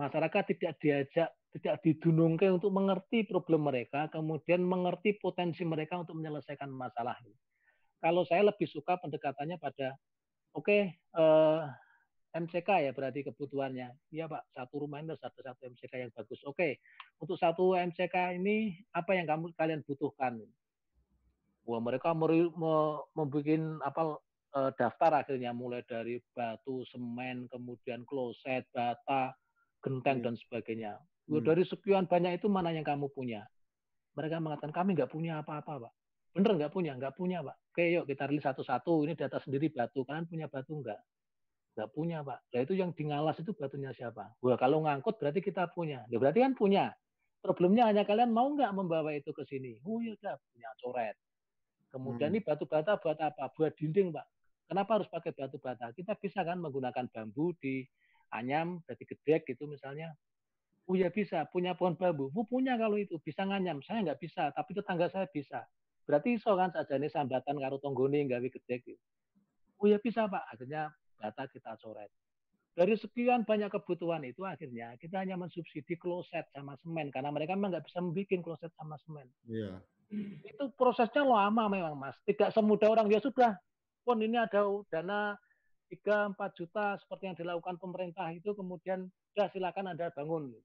[0.00, 6.72] Masyarakat tidak diajak, tidak didunungkan untuk mengerti problem mereka, kemudian mengerti potensi mereka untuk menyelesaikan
[6.72, 7.20] masalah.
[8.00, 9.92] Kalau saya lebih suka pendekatannya pada,
[10.56, 11.60] oke, okay, eh,
[12.32, 13.92] MCK ya berarti kebutuhannya.
[14.08, 16.40] Iya Pak, satu rumah ini satu satu MCK yang bagus.
[16.48, 16.72] Oke, okay.
[17.20, 20.40] untuk satu MCK ini apa yang kamu kalian butuhkan?
[21.68, 24.16] Wah mereka membuat apa
[24.56, 29.32] uh, daftar akhirnya mulai dari batu, semen, kemudian kloset, bata,
[29.80, 30.24] genteng hmm.
[30.28, 30.92] dan sebagainya.
[31.28, 31.42] Hmm.
[31.42, 33.44] Dari sekian banyak itu mana yang kamu punya?
[34.12, 35.92] Mereka mengatakan kami nggak punya apa-apa, pak.
[36.32, 36.92] Bener nggak punya?
[36.96, 37.56] Nggak punya, pak.
[37.72, 39.08] Oke, yuk kita rilis satu-satu.
[39.08, 40.04] Ini data sendiri batu.
[40.04, 41.00] Kalian punya batu nggak?
[41.72, 42.38] Nggak punya, pak.
[42.52, 44.36] Nah itu yang di ngalas itu batunya siapa?
[44.44, 46.04] Wah kalau ngangkut berarti kita punya.
[46.12, 46.92] Ya berarti kan punya.
[47.42, 49.74] Problemnya hanya kalian mau nggak membawa itu ke sini?
[49.82, 51.16] Oh ya udah punya coret.
[51.92, 52.36] Kemudian hmm.
[52.38, 53.52] ini batu bata buat apa?
[53.52, 54.26] Buat dinding, Pak.
[54.72, 55.92] Kenapa harus pakai batu bata?
[55.92, 57.84] Kita bisa kan menggunakan bambu di
[58.32, 60.16] anyam, jadi gedek gitu misalnya.
[60.88, 62.32] Oh ya bisa, punya pohon bambu.
[62.32, 63.84] Bu punya kalau itu, bisa nganyam.
[63.84, 65.68] Saya nggak bisa, tapi tetangga saya bisa.
[66.08, 69.04] Berarti iso kan saja ini sambatan karo tonggone gawe gedek gitu.
[69.76, 70.88] Oh ya bisa Pak, akhirnya
[71.20, 72.08] bata kita coret.
[72.72, 77.76] Dari sekian banyak kebutuhan itu akhirnya kita hanya mensubsidi kloset sama semen karena mereka memang
[77.76, 79.28] nggak bisa membuat kloset sama semen.
[79.44, 79.84] Iya.
[80.48, 82.16] Itu prosesnya lama memang mas.
[82.24, 83.52] Tidak semudah orang dia sudah
[84.02, 85.38] pun ini ada dana
[85.92, 90.56] 3-4 juta seperti yang dilakukan pemerintah itu kemudian sudah silakan Anda bangun.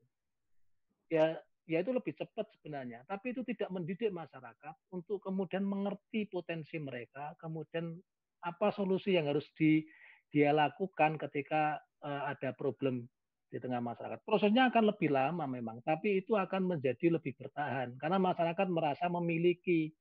[1.11, 3.03] Ya, ya itu lebih cepat sebenarnya.
[3.07, 7.99] Tapi itu tidak mendidik masyarakat untuk kemudian mengerti potensi mereka, kemudian
[8.43, 9.83] apa solusi yang harus di,
[10.31, 13.07] dia lakukan ketika uh, ada problem
[13.47, 14.23] di tengah masyarakat.
[14.27, 19.91] Prosesnya akan lebih lama memang, tapi itu akan menjadi lebih bertahan karena masyarakat merasa memiliki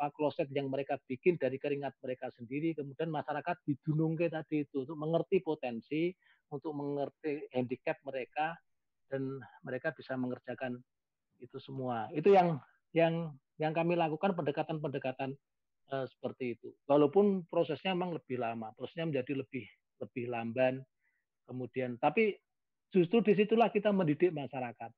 [0.00, 4.96] apa kloset yang mereka bikin dari keringat mereka sendiri kemudian masyarakat didunungke tadi itu untuk
[4.96, 6.08] mengerti potensi
[6.48, 8.56] untuk mengerti handicap mereka
[9.12, 10.80] dan mereka bisa mengerjakan
[11.36, 12.56] itu semua itu yang
[12.96, 15.36] yang yang kami lakukan pendekatan-pendekatan
[15.92, 16.72] uh, seperti itu.
[16.88, 19.66] Walaupun prosesnya memang lebih lama, prosesnya menjadi lebih
[20.00, 20.80] lebih lamban.
[21.44, 22.38] Kemudian, tapi
[22.94, 24.90] justru di situlah kita mendidik masyarakat.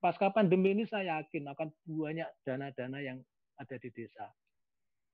[0.00, 3.18] Pasca pandemi ini saya yakin akan banyak dana-dana yang
[3.60, 4.24] ada di desa.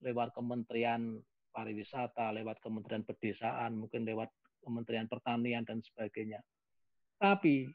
[0.06, 1.18] Lewat Kementerian
[1.50, 4.30] Pariwisata, lewat Kementerian Pedesaan, mungkin lewat
[4.62, 6.38] Kementerian Pertanian dan sebagainya.
[7.18, 7.66] Tapi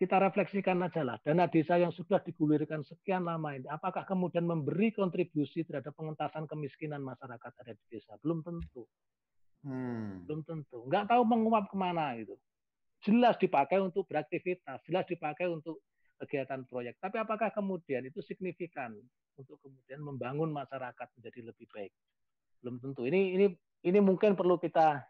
[0.00, 4.90] kita refleksikan aja lah, dana desa yang sudah digulirkan sekian lama ini, apakah kemudian memberi
[4.90, 8.18] kontribusi terhadap pengentasan kemiskinan masyarakat ada di desa?
[8.18, 8.88] Belum tentu.
[9.62, 10.24] Hmm.
[10.26, 10.86] Belum tentu.
[10.88, 12.34] Nggak tahu menguap ke mana itu
[13.04, 15.84] jelas dipakai untuk beraktivitas, jelas dipakai untuk
[16.20, 16.98] kegiatan proyek.
[17.02, 18.94] Tapi apakah kemudian itu signifikan
[19.34, 21.92] untuk kemudian membangun masyarakat menjadi lebih baik?
[22.62, 23.04] Belum tentu.
[23.04, 23.46] Ini ini
[23.84, 25.02] ini mungkin perlu kita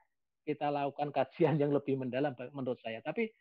[0.44, 3.00] kita lakukan kajian yang lebih mendalam menurut saya.
[3.00, 3.32] Tapi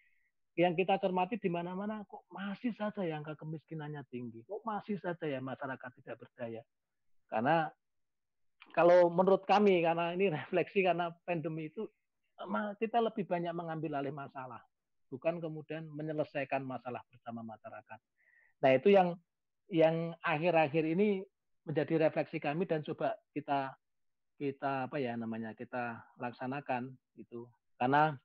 [0.53, 4.45] yang kita cermati di mana-mana kok masih saja yang angka kemiskinannya tinggi.
[4.45, 6.61] Kok masih saja ya masyarakat tidak berdaya.
[7.27, 7.67] Karena
[8.71, 11.89] kalau menurut kami karena ini refleksi karena pandemi itu
[12.81, 14.59] kita lebih banyak mengambil alih masalah,
[15.13, 17.99] bukan kemudian menyelesaikan masalah bersama masyarakat.
[18.65, 19.13] Nah itu yang
[19.69, 21.21] yang akhir-akhir ini
[21.69, 23.77] menjadi refleksi kami dan coba kita
[24.41, 27.45] kita apa ya namanya kita laksanakan itu
[27.77, 28.17] karena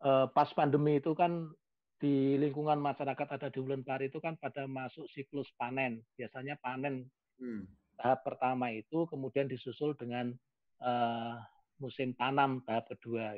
[0.00, 1.50] eh, pas pandemi itu kan
[1.98, 7.04] di lingkungan masyarakat ada di bulan Pari itu kan pada masuk siklus panen biasanya panen
[7.42, 7.66] hmm.
[7.98, 10.32] tahap pertama itu kemudian disusul dengan
[10.80, 11.36] eh,
[11.82, 13.36] musim tanam tahap kedua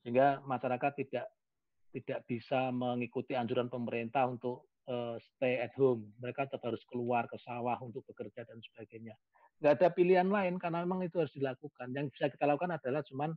[0.00, 1.28] sehingga masyarakat tidak
[1.90, 6.10] tidak bisa mengikuti anjuran pemerintah untuk uh, stay at home.
[6.22, 9.14] Mereka tetap harus keluar ke sawah untuk bekerja dan sebagainya.
[9.60, 11.92] Nggak ada pilihan lain karena memang itu harus dilakukan.
[11.92, 13.30] Yang bisa kita lakukan adalah cuman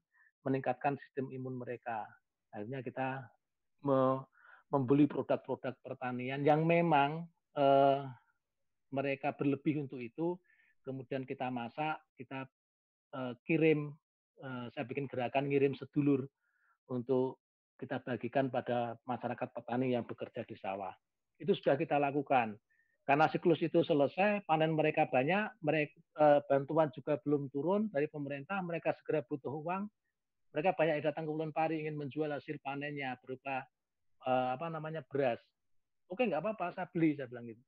[0.45, 2.06] meningkatkan sistem imun mereka.
[2.54, 3.08] Akhirnya kita
[3.84, 4.24] me
[4.74, 8.10] membeli produk-produk pertanian yang memang uh,
[8.89, 10.34] mereka berlebih untuk itu.
[10.82, 12.49] Kemudian kita masak kita
[13.14, 13.93] uh, kirim
[14.43, 16.26] Eh, saya bikin gerakan ngirim sedulur
[16.91, 17.43] untuk
[17.78, 20.94] kita bagikan pada masyarakat petani yang bekerja di sawah.
[21.38, 22.56] Itu sudah kita lakukan.
[23.04, 25.92] Karena siklus itu selesai, panen mereka banyak, mereka
[26.24, 29.84] eh, bantuan juga belum turun dari pemerintah, mereka segera butuh uang.
[30.56, 33.68] Mereka banyak yang datang ke Bulan Pari ingin menjual hasil panennya berupa
[34.24, 35.44] eh, apa namanya beras.
[36.08, 37.60] Oke, nggak apa-apa, saya beli, saya bilang gitu.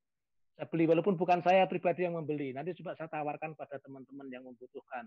[0.55, 2.55] Saya beli walaupun bukan saya pribadi yang membeli.
[2.55, 5.03] Nanti coba saya tawarkan pada teman-teman yang membutuhkan.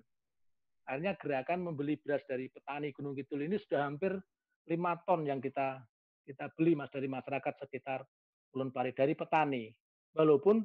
[0.85, 4.13] Akhirnya gerakan membeli beras dari petani Gunung Kidul ini sudah hampir
[4.67, 5.81] lima ton yang kita
[6.29, 8.05] kita beli mas dari masyarakat sekitar
[8.53, 9.73] Ulun Pari dari petani.
[10.13, 10.61] Walaupun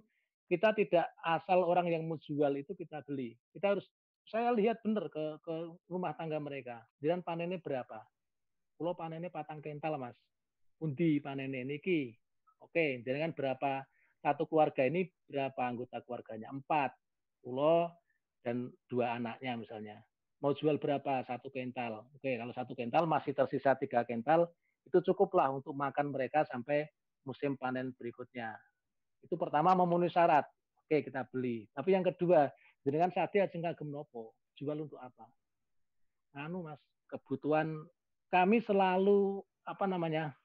[0.51, 3.35] kita tidak asal orang yang menjual itu kita beli.
[3.55, 3.87] Kita harus
[4.27, 5.55] saya lihat benar ke, ke
[5.87, 6.83] rumah tangga mereka.
[6.99, 8.03] Dan panennya berapa?
[8.75, 10.15] Pulau panennya patang kental mas.
[10.83, 12.11] Undi panennya niki.
[12.59, 13.83] Oke, dengan berapa
[14.23, 16.51] satu keluarga ini berapa anggota keluarganya?
[16.51, 16.91] Empat.
[17.43, 17.91] Pulau
[18.43, 19.97] dan dua anaknya misalnya
[20.43, 22.03] mau jual berapa satu kental.
[22.19, 24.51] Oke, kalau satu kental masih tersisa tiga kental,
[24.83, 26.83] itu cukuplah untuk makan mereka sampai
[27.23, 28.51] musim panen berikutnya.
[29.23, 30.43] Itu pertama memenuhi syarat.
[30.83, 31.63] Oke, kita beli.
[31.71, 32.51] Tapi yang kedua,
[32.83, 35.31] dengan saatnya jengka gemnopo, jual untuk apa?
[36.35, 37.87] Anu mas, kebutuhan
[38.27, 40.35] kami selalu apa namanya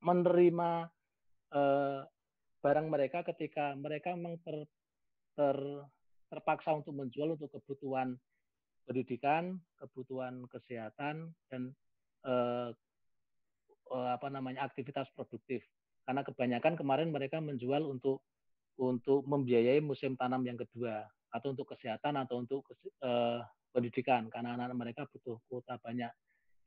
[0.00, 0.88] menerima
[1.52, 2.00] eh,
[2.64, 4.64] barang mereka ketika mereka memang ter,
[5.36, 5.56] ter,
[6.32, 8.16] terpaksa untuk menjual untuk kebutuhan
[8.86, 11.62] pendidikan, kebutuhan kesehatan dan
[12.26, 12.70] eh,
[13.92, 15.62] eh, apa namanya aktivitas produktif.
[16.02, 18.22] Karena kebanyakan kemarin mereka menjual untuk
[18.80, 22.66] untuk membiayai musim tanam yang kedua atau untuk kesehatan atau untuk
[23.02, 23.40] eh,
[23.72, 26.10] pendidikan karena anak-anak mereka butuh kuota banyak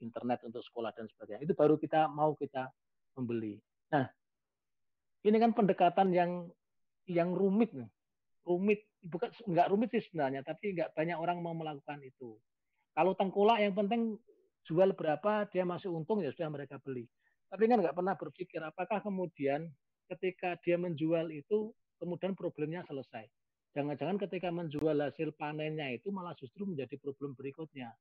[0.01, 1.45] internet untuk sekolah dan sebagainya.
[1.45, 2.68] Itu baru kita mau kita
[3.16, 3.55] membeli.
[3.93, 4.05] Nah,
[5.24, 6.32] ini kan pendekatan yang
[7.05, 7.89] yang rumit nih
[8.46, 12.38] rumit bukan nggak rumit sih sebenarnya tapi nggak banyak orang mau melakukan itu.
[12.96, 14.16] Kalau tengkulak yang penting
[14.66, 17.06] jual berapa dia masih untung ya sudah mereka beli.
[17.50, 19.70] Tapi kan nggak pernah berpikir apakah kemudian
[20.10, 23.26] ketika dia menjual itu kemudian problemnya selesai?
[23.76, 27.91] Jangan-jangan ketika menjual hasil panennya itu malah justru menjadi problem berikutnya.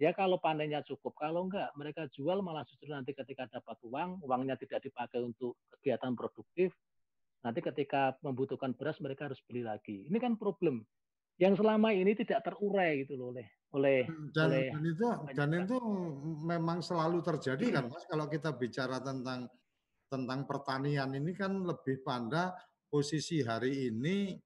[0.00, 4.56] Ya kalau panennya cukup kalau enggak mereka jual malah justru nanti ketika dapat uang uangnya
[4.56, 6.72] tidak dipakai untuk kegiatan produktif
[7.40, 10.04] Nanti ketika membutuhkan beras mereka harus beli lagi.
[10.08, 10.84] Ini kan problem
[11.40, 14.04] yang selama ini tidak terurai gitu loh oleh oleh
[14.36, 15.76] dan, oleh dan itu dan itu
[16.44, 19.48] memang selalu terjadi kan Mas kalau kita bicara tentang
[20.12, 22.52] tentang pertanian ini kan lebih pada
[22.92, 24.36] posisi hari ini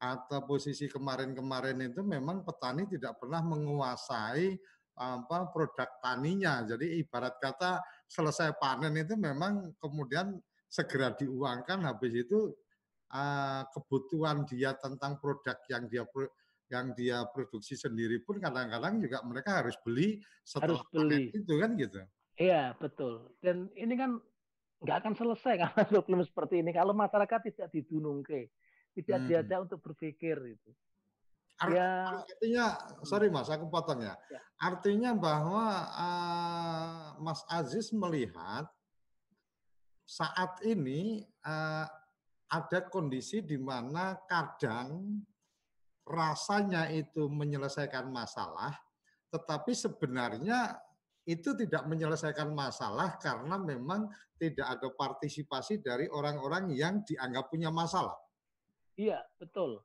[0.00, 4.56] atau posisi kemarin-kemarin itu memang petani tidak pernah menguasai
[4.96, 6.64] apa produk taninya.
[6.64, 10.40] Jadi ibarat kata selesai panen itu memang kemudian
[10.70, 12.54] segera diuangkan habis itu
[13.10, 16.06] uh, kebutuhan dia tentang produk yang dia
[16.70, 21.74] yang dia produksi sendiri pun kadang-kadang juga mereka harus beli setelah harus beli itu kan
[21.74, 22.00] gitu.
[22.38, 23.34] Iya betul.
[23.42, 24.22] Dan ini kan
[24.80, 28.54] nggak akan selesai karena problem seperti ini kalau masyarakat tidak didunungke,
[28.94, 29.26] tidak hmm.
[29.26, 30.70] diajak untuk berpikir itu.
[31.60, 31.90] Art, ya.
[32.24, 32.64] Artinya,
[33.04, 34.16] sorry Mas, aku potong ya.
[34.32, 34.40] ya.
[34.56, 38.64] Artinya bahwa uh, Mas Aziz melihat
[40.10, 41.86] saat ini uh,
[42.50, 45.22] ada kondisi di mana kadang
[46.02, 48.74] rasanya itu menyelesaikan masalah,
[49.30, 50.74] tetapi sebenarnya
[51.22, 58.18] itu tidak menyelesaikan masalah karena memang tidak ada partisipasi dari orang-orang yang dianggap punya masalah.
[58.98, 59.78] Iya, betul.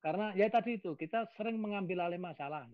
[0.00, 2.64] Karena ya tadi itu kita sering mengambil alih masalah.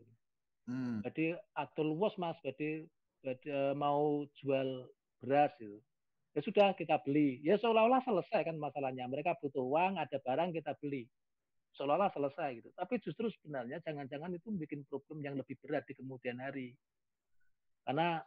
[0.70, 1.02] Hmm.
[1.02, 2.86] Jadi atul was mas, jadi,
[3.26, 4.86] jadi mau jual
[5.18, 5.82] beras itu.
[6.34, 7.38] Ya sudah kita beli.
[7.46, 9.06] Ya seolah-olah selesai kan masalahnya.
[9.06, 11.06] Mereka butuh uang, ada barang kita beli.
[11.78, 12.70] Seolah-olah selesai gitu.
[12.74, 16.74] Tapi justru sebenarnya jangan-jangan itu bikin problem yang lebih berat di kemudian hari.
[17.86, 18.18] Karena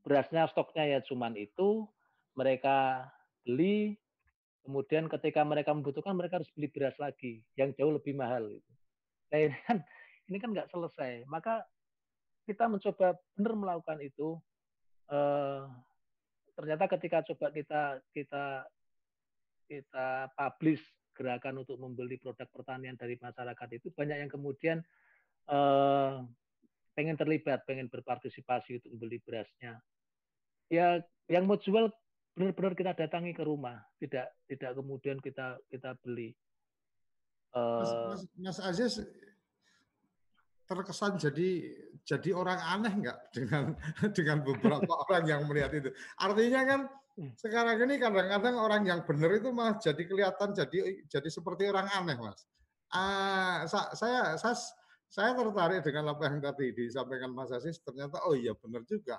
[0.00, 1.84] berasnya stoknya ya cuman itu,
[2.32, 3.04] mereka
[3.44, 4.00] beli,
[4.64, 8.48] kemudian ketika mereka membutuhkan mereka harus beli beras lagi yang jauh lebih mahal.
[8.48, 8.70] Gitu.
[9.30, 9.78] Nah ini kan
[10.32, 11.28] ini kan nggak selesai.
[11.28, 11.68] Maka
[12.48, 14.40] kita mencoba benar melakukan itu.
[15.12, 15.62] Eh,
[16.60, 18.44] ternyata ketika coba kita kita
[19.64, 20.84] kita publish
[21.16, 24.78] gerakan untuk membeli produk pertanian dari masyarakat itu banyak yang kemudian
[25.48, 26.14] eh,
[26.92, 29.80] pengen terlibat, pengen berpartisipasi untuk membeli berasnya.
[30.68, 31.00] Ya,
[31.32, 31.88] yang mau jual
[32.36, 36.36] benar-benar kita datangi ke rumah, tidak tidak kemudian kita kita beli.
[37.50, 38.94] Uh, Mas, Mas, Mas Aziz
[40.70, 41.66] terkesan jadi
[42.04, 43.64] jadi orang aneh nggak dengan
[44.16, 45.90] dengan beberapa orang yang melihat itu.
[46.18, 46.80] Artinya kan
[47.18, 47.32] hmm.
[47.36, 52.16] sekarang ini kadang-kadang orang yang benar itu malah jadi kelihatan jadi jadi seperti orang aneh,
[52.18, 52.44] Mas.
[52.90, 54.54] Uh, saya saya
[55.10, 57.82] saya tertarik dengan apa yang tadi disampaikan Mas Asis.
[57.82, 59.18] Ternyata oh iya benar juga.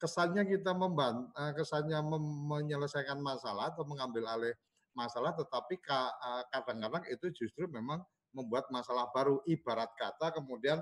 [0.00, 2.00] Kesannya kita membantu, eh, kesannya
[2.48, 4.56] menyelesaikan masalah atau mengambil alih
[4.96, 8.00] masalah, tetapi eh, kadang-kadang itu justru memang
[8.32, 9.40] membuat masalah baru.
[9.48, 10.80] Ibarat kata kemudian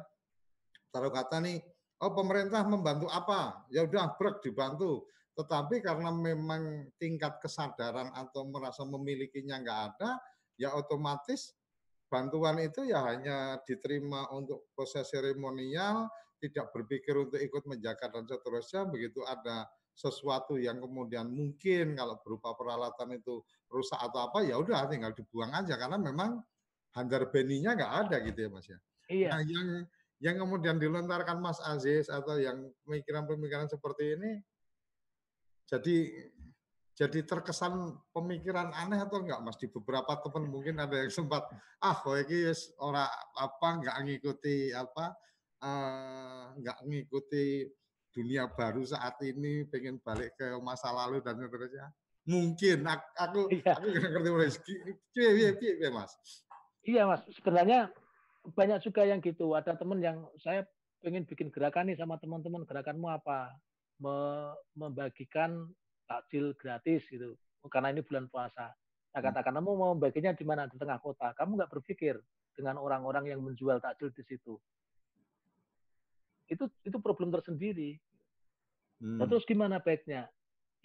[0.91, 1.59] taruh kata nih,
[2.05, 3.67] oh pemerintah membantu apa?
[3.73, 5.09] Ya udah brek dibantu.
[5.39, 10.19] Tetapi karena memang tingkat kesadaran atau merasa memilikinya nggak ada,
[10.59, 11.55] ya otomatis
[12.11, 16.11] bantuan itu ya hanya diterima untuk proses seremonial,
[16.43, 18.89] tidak berpikir untuk ikut menjaga dan seterusnya.
[18.91, 24.91] Begitu ada sesuatu yang kemudian mungkin kalau berupa peralatan itu rusak atau apa, ya udah
[24.91, 26.43] tinggal dibuang aja karena memang
[26.95, 28.79] handar beninya nggak ada gitu ya Mas ya.
[29.09, 29.29] Iya.
[29.35, 29.69] Nah, yang
[30.19, 34.43] yang kemudian dilontarkan Mas Aziz atau yang pemikiran-pemikiran seperti ini
[35.69, 35.97] jadi
[36.99, 39.55] jadi terkesan pemikiran aneh atau enggak Mas?
[39.55, 41.47] Di beberapa teman mungkin ada yang sempat
[41.79, 43.07] ah kok ini orang
[43.39, 45.15] apa enggak ngikuti apa
[45.63, 47.71] uh, enggak ngikuti
[48.11, 51.87] dunia baru saat ini pengen balik ke masa lalu dan seterusnya.
[52.27, 52.83] Mungkin
[53.15, 53.79] aku iya.
[53.79, 54.75] aku nggak ngerti rezeki
[55.95, 56.13] mas.
[56.83, 57.23] Iya mas.
[57.31, 57.95] Sebenarnya
[58.45, 60.65] banyak juga yang gitu ada teman yang saya
[61.03, 63.55] pengen bikin gerakan nih sama teman-teman gerakanmu apa
[64.75, 65.67] membagikan
[66.07, 67.35] takjil gratis gitu
[67.67, 68.73] karena ini bulan puasa.
[69.13, 69.27] Nah, hmm.
[69.29, 72.17] katakan kamu mau baginya di mana di tengah kota, kamu nggak berpikir
[72.55, 74.55] dengan orang-orang yang menjual takjil di situ.
[76.47, 77.99] Itu itu problem tersendiri.
[79.03, 79.19] Hmm.
[79.19, 80.31] Nah, terus gimana baiknya?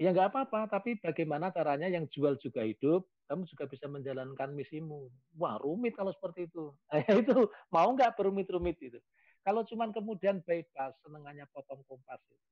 [0.02, 5.08] Ya nggak apa-apa, tapi bagaimana caranya yang jual juga hidup, kamu juga bisa menjalankan misimu.
[5.40, 6.76] Wah rumit kalau seperti itu.
[6.92, 9.00] Nah, itu mau nggak berumit-rumit itu.
[9.44, 12.48] Kalau cuman kemudian bebas, senengannya potong kompas itu.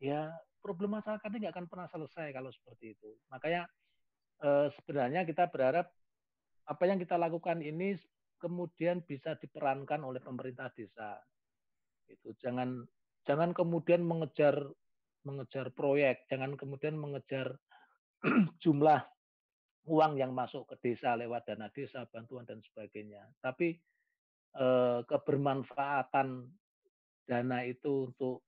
[0.00, 3.10] Ya problem masyarakat ini nggak akan pernah selesai kalau seperti itu.
[3.32, 3.66] Makanya
[4.42, 5.88] eh, sebenarnya kita berharap
[6.70, 7.98] apa yang kita lakukan ini
[8.40, 11.18] kemudian bisa diperankan oleh pemerintah desa.
[12.08, 12.86] Itu jangan
[13.28, 14.56] jangan kemudian mengejar
[15.20, 17.60] mengejar proyek, jangan kemudian mengejar
[18.64, 19.04] jumlah
[19.88, 23.24] uang yang masuk ke desa lewat dana desa, bantuan dan sebagainya.
[23.40, 23.78] Tapi
[24.56, 26.28] eh, kebermanfaatan
[27.24, 28.44] dana itu untuk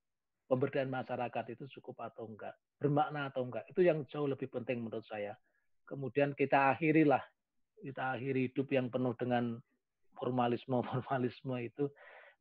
[0.50, 3.64] pemberdayaan masyarakat itu cukup atau enggak, bermakna atau enggak.
[3.70, 5.32] Itu yang jauh lebih penting menurut saya.
[5.88, 7.22] Kemudian kita akhirilah,
[7.80, 9.56] kita akhiri hidup yang penuh dengan
[10.20, 11.88] formalisme-formalisme itu.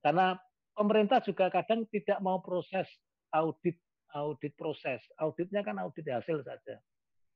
[0.04, 0.36] Karena
[0.76, 2.90] pemerintah juga kadang tidak mau proses
[3.32, 3.80] audit
[4.12, 5.00] audit proses.
[5.16, 6.76] Auditnya kan audit hasil saja.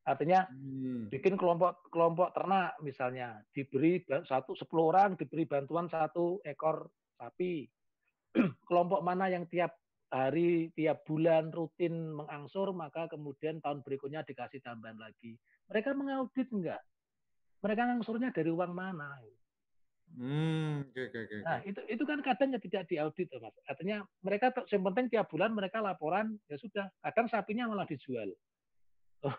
[0.05, 1.09] Artinya hmm.
[1.09, 6.87] bikin kelompok kelompok ternak misalnya diberi satu sepuluh orang diberi bantuan satu ekor
[7.17, 7.65] sapi.
[8.69, 9.73] kelompok mana yang tiap
[10.13, 15.33] hari tiap bulan rutin mengangsur maka kemudian tahun berikutnya dikasih tambahan lagi.
[15.65, 16.83] Mereka mengaudit enggak?
[17.65, 19.17] mereka ngangsurnya dari uang mana?
[20.13, 21.35] Hmm, oke oke oke.
[21.41, 23.57] Nah, itu itu kan kadang tidak diaudit, Mas.
[23.65, 26.85] Artinya mereka yang penting tiap bulan mereka laporan, ya sudah.
[27.01, 28.29] Kadang sapinya malah dijual.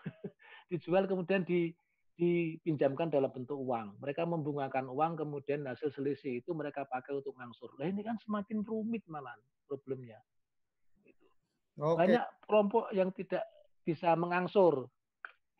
[0.67, 1.71] dijual kemudian di
[2.17, 4.01] dipinjamkan dalam bentuk uang.
[4.01, 7.77] Mereka membungakan uang, kemudian hasil selisih itu mereka pakai untuk ngangsur.
[7.77, 9.37] Nah ini kan semakin rumit malah
[9.69, 10.17] problemnya.
[11.05, 11.25] Gitu.
[11.77, 11.97] Okay.
[12.09, 13.45] Banyak kelompok yang tidak
[13.85, 14.89] bisa mengangsur,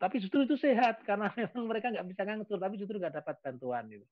[0.02, 3.86] tapi justru itu sehat karena memang mereka nggak bisa ngangsur, tapi justru nggak dapat bantuan.
[3.86, 4.06] Gitu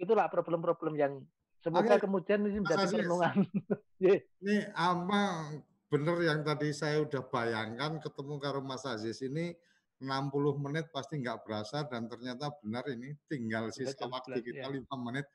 [0.00, 1.12] itulah problem-problem yang
[1.60, 3.44] semoga kemudian ini menjadi renungan.
[4.40, 5.52] Ini apa
[5.92, 9.52] benar yang tadi saya udah bayangkan ketemu karo Mas Aziz ini
[10.00, 14.96] 60 menit pasti nggak berasa dan ternyata benar ini tinggal sisa waktu kita lima ya.
[14.96, 15.26] menit.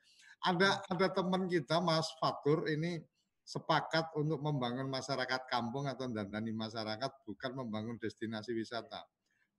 [0.42, 0.92] Ada hmm.
[0.98, 2.98] ada teman kita Mas Fatur ini
[3.46, 9.06] sepakat untuk membangun masyarakat kampung atau dandani masyarakat bukan membangun destinasi wisata.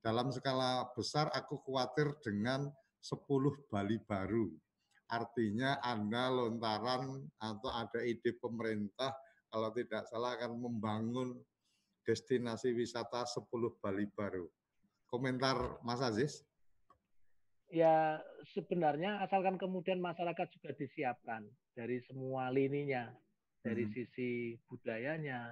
[0.04, 2.68] Dalam skala besar aku khawatir dengan
[3.00, 4.52] 10 Bali baru.
[5.08, 9.16] Artinya Anda lontaran atau ada ide pemerintah
[9.48, 11.40] kalau tidak salah akan membangun
[12.04, 13.48] destinasi wisata 10
[13.80, 14.44] Bali baru.
[15.08, 16.44] Komentar Mas Aziz?
[17.68, 18.20] Ya
[18.56, 21.44] sebenarnya asalkan kemudian masyarakat juga disiapkan
[21.76, 23.12] dari semua lininya,
[23.60, 23.92] dari hmm.
[23.92, 25.52] sisi budayanya,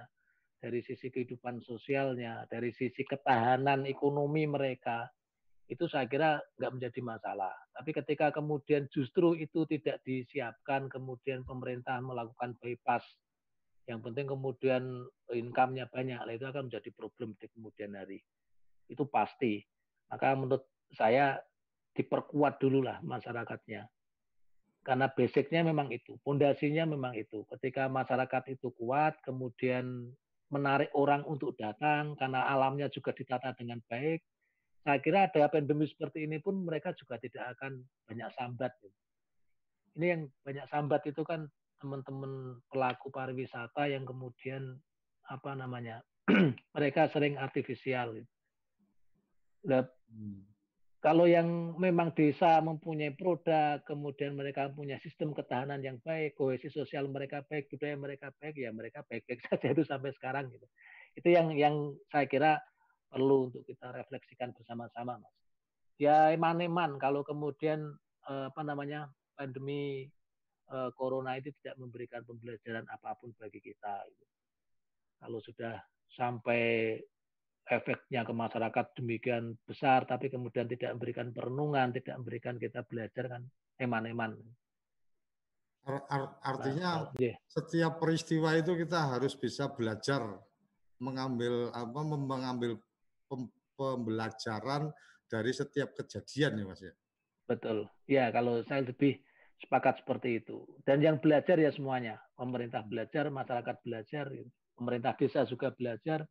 [0.56, 5.04] dari sisi kehidupan sosialnya, dari sisi ketahanan ekonomi mereka,
[5.68, 7.52] itu saya kira nggak menjadi masalah.
[7.74, 13.04] Tapi ketika kemudian justru itu tidak disiapkan, kemudian pemerintah melakukan bypass,
[13.90, 18.22] yang penting kemudian income-nya banyak, itu akan menjadi problem di kemudian hari.
[18.86, 19.62] Itu pasti.
[20.10, 20.64] Maka menurut
[20.94, 21.38] saya
[21.96, 23.88] diperkuat dulu lah masyarakatnya.
[24.86, 27.42] Karena basicnya memang itu, fondasinya memang itu.
[27.50, 30.14] Ketika masyarakat itu kuat, kemudian
[30.54, 34.22] menarik orang untuk datang, karena alamnya juga ditata dengan baik,
[34.86, 38.70] saya kira ada pandemi seperti ini pun mereka juga tidak akan banyak sambat.
[39.98, 41.50] Ini yang banyak sambat itu kan
[41.82, 44.78] teman-teman pelaku pariwisata yang kemudian
[45.26, 46.06] apa namanya
[46.78, 48.14] mereka sering artifisial.
[49.66, 50.56] Nah, hmm.
[51.06, 57.06] Kalau yang memang desa mempunyai produk, kemudian mereka punya sistem ketahanan yang baik, kohesi sosial
[57.06, 60.66] mereka baik, budaya mereka baik, ya mereka baik-baik saja itu sampai sekarang gitu.
[61.14, 62.58] Itu yang yang saya kira
[63.06, 65.30] perlu untuk kita refleksikan bersama-sama, Mas.
[65.94, 67.86] Ya eman-eman kalau kemudian
[68.26, 69.06] eh, apa namanya
[69.38, 70.10] pandemi
[70.74, 74.02] eh, corona itu tidak memberikan pembelajaran apa pun bagi kita.
[74.10, 74.24] Gitu.
[75.22, 75.78] Kalau sudah
[76.18, 76.98] sampai
[77.66, 83.42] efeknya ke masyarakat demikian besar, tapi kemudian tidak memberikan perenungan, tidak memberikan kita belajar kan
[83.82, 84.38] eman-eman.
[86.42, 87.38] Artinya nah, yeah.
[87.46, 90.18] setiap peristiwa itu kita harus bisa belajar
[90.98, 92.82] mengambil apa mengambil
[93.78, 94.90] pembelajaran
[95.30, 96.94] dari setiap kejadian ya Mas ya.
[97.46, 97.86] Betul.
[98.10, 99.22] Ya, kalau saya lebih
[99.62, 100.66] sepakat seperti itu.
[100.82, 102.18] Dan yang belajar ya semuanya.
[102.34, 104.26] Pemerintah belajar, masyarakat belajar,
[104.74, 106.26] pemerintah desa juga belajar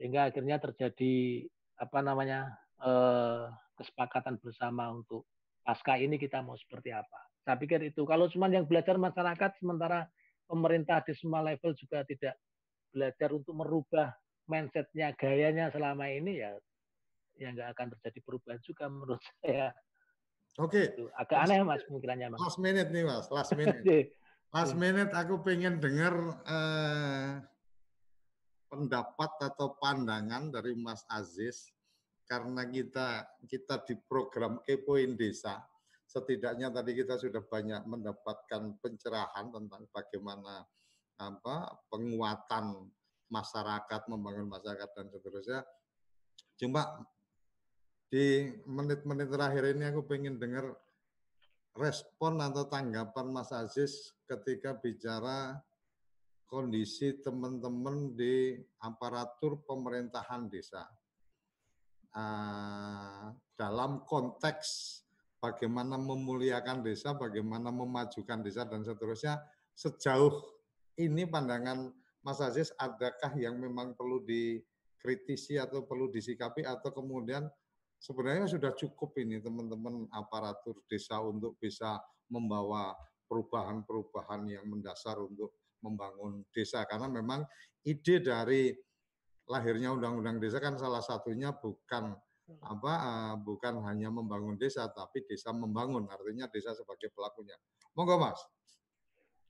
[0.00, 1.44] sehingga akhirnya terjadi
[1.76, 2.56] apa namanya?
[2.80, 3.44] Eh,
[3.76, 5.28] kesepakatan bersama untuk
[5.60, 7.28] pasca ini kita mau seperti apa.
[7.44, 8.08] Saya pikir itu.
[8.08, 10.08] Kalau cuma yang belajar masyarakat sementara
[10.48, 12.40] pemerintah di semua level juga tidak
[12.88, 14.16] belajar untuk merubah
[14.48, 16.56] mindsetnya, gayanya selama ini ya
[17.40, 19.72] ya nggak akan terjadi perubahan juga menurut saya.
[20.56, 20.96] Oke.
[20.96, 21.12] Okay.
[21.16, 22.40] Agak last aneh mas pemikirannya mas.
[22.40, 23.84] Last minute nih mas, last minute.
[24.50, 26.16] last minute aku pengen dengar
[26.48, 27.28] eh,
[28.80, 31.68] pendapat atau pandangan dari Mas Aziz
[32.24, 35.60] karena kita kita di program Kepoin Desa
[36.10, 40.66] setidaknya tadi kita sudah banyak mendapatkan pencerahan tentang bagaimana
[41.20, 42.90] apa penguatan
[43.30, 45.60] masyarakat, membangun masyarakat dan seterusnya.
[46.58, 47.06] Cuma
[48.10, 50.74] di menit-menit terakhir ini aku pengen dengar
[51.78, 55.62] respon atau tanggapan Mas Aziz ketika bicara
[56.50, 60.82] kondisi teman-teman di aparatur pemerintahan desa.
[62.10, 64.98] Uh, dalam konteks
[65.38, 69.38] bagaimana memuliakan desa, bagaimana memajukan desa dan seterusnya,
[69.78, 70.34] sejauh
[70.98, 71.94] ini pandangan
[72.26, 77.46] Mas Aziz, adakah yang memang perlu dikritisi atau perlu disikapi atau kemudian
[78.02, 82.92] sebenarnya sudah cukup ini teman-teman aparatur desa untuk bisa membawa
[83.30, 87.44] perubahan-perubahan yang mendasar untuk membangun desa karena memang
[87.84, 88.72] ide dari
[89.50, 92.14] lahirnya undang-undang desa kan salah satunya bukan
[92.66, 97.54] apa uh, bukan hanya membangun desa tapi desa membangun artinya desa sebagai pelakunya.
[97.94, 98.38] Monggo Mas.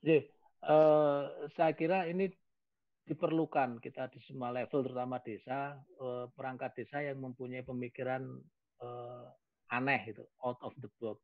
[0.01, 0.24] Jadi,
[0.68, 2.28] uh, saya kira ini
[3.11, 8.22] diperlukan kita di semua level terutama desa eh, perangkat desa yang mempunyai pemikiran
[8.78, 9.26] eh,
[9.74, 11.18] aneh itu, out of the box.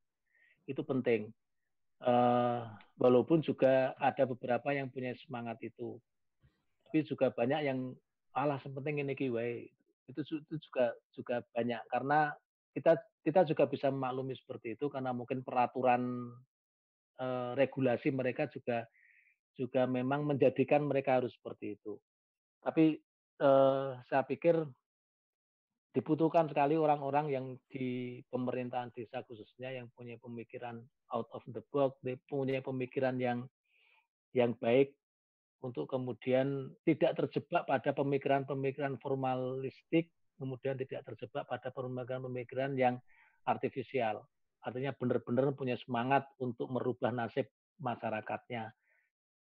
[0.67, 1.31] Itu penting.
[1.97, 2.69] Uh,
[3.01, 5.97] walaupun juga ada beberapa yang punya semangat itu.
[6.87, 7.97] Tapi juga banyak yang
[8.37, 9.65] alah sepenting ini kiwai.
[10.07, 12.31] Itu, itu juga juga banyak karena
[12.77, 16.31] kita kita juga bisa memaklumi seperti itu karena mungkin peraturan
[17.19, 18.87] uh, regulasi mereka juga
[19.57, 21.97] juga memang menjadikan mereka harus seperti itu.
[22.61, 23.01] Tapi
[23.41, 24.61] uh, saya pikir
[25.95, 30.83] dibutuhkan sekali orang-orang yang di pemerintahan desa khususnya yang punya pemikiran
[31.13, 31.97] out of the box,
[32.29, 33.49] punya pemikiran yang
[34.37, 34.93] yang baik
[35.65, 43.01] untuk kemudian tidak terjebak pada pemikiran-pemikiran formalistik, kemudian tidak terjebak pada pemikiran-pemikiran yang
[43.49, 44.29] artifisial.
[44.61, 47.49] Artinya benar-benar punya semangat untuk merubah nasib
[47.81, 48.75] masyarakatnya.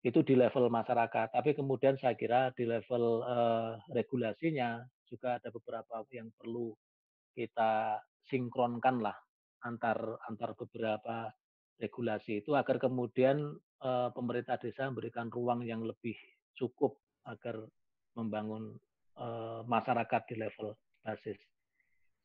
[0.04, 1.32] Itu di level masyarakat.
[1.32, 4.84] Tapi kemudian saya kira di level uh, regulasinya
[5.14, 6.74] juga ada beberapa yang perlu
[7.38, 8.02] kita
[8.34, 9.14] sinkronkan lah
[9.62, 11.30] antar antar beberapa
[11.78, 16.18] regulasi itu agar kemudian e, pemerintah desa memberikan ruang yang lebih
[16.58, 16.98] cukup
[17.30, 17.62] agar
[18.18, 18.74] membangun
[19.14, 19.28] e,
[19.70, 20.74] masyarakat di level
[21.06, 21.38] basis.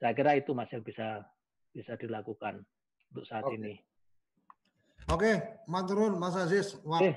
[0.01, 1.27] Saya kira itu mas yang bisa
[1.75, 2.65] bisa dilakukan
[3.13, 3.57] untuk saat Oke.
[3.61, 3.75] ini.
[5.09, 7.17] Oke, Maturun Mas Aziz, waktu,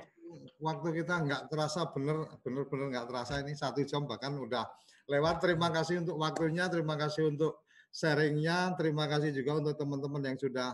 [0.64, 4.64] waktu kita nggak terasa bener bener bener nggak terasa ini satu jam bahkan udah
[5.06, 5.42] lewat.
[5.42, 10.72] Terima kasih untuk waktunya, terima kasih untuk sharingnya, terima kasih juga untuk teman-teman yang sudah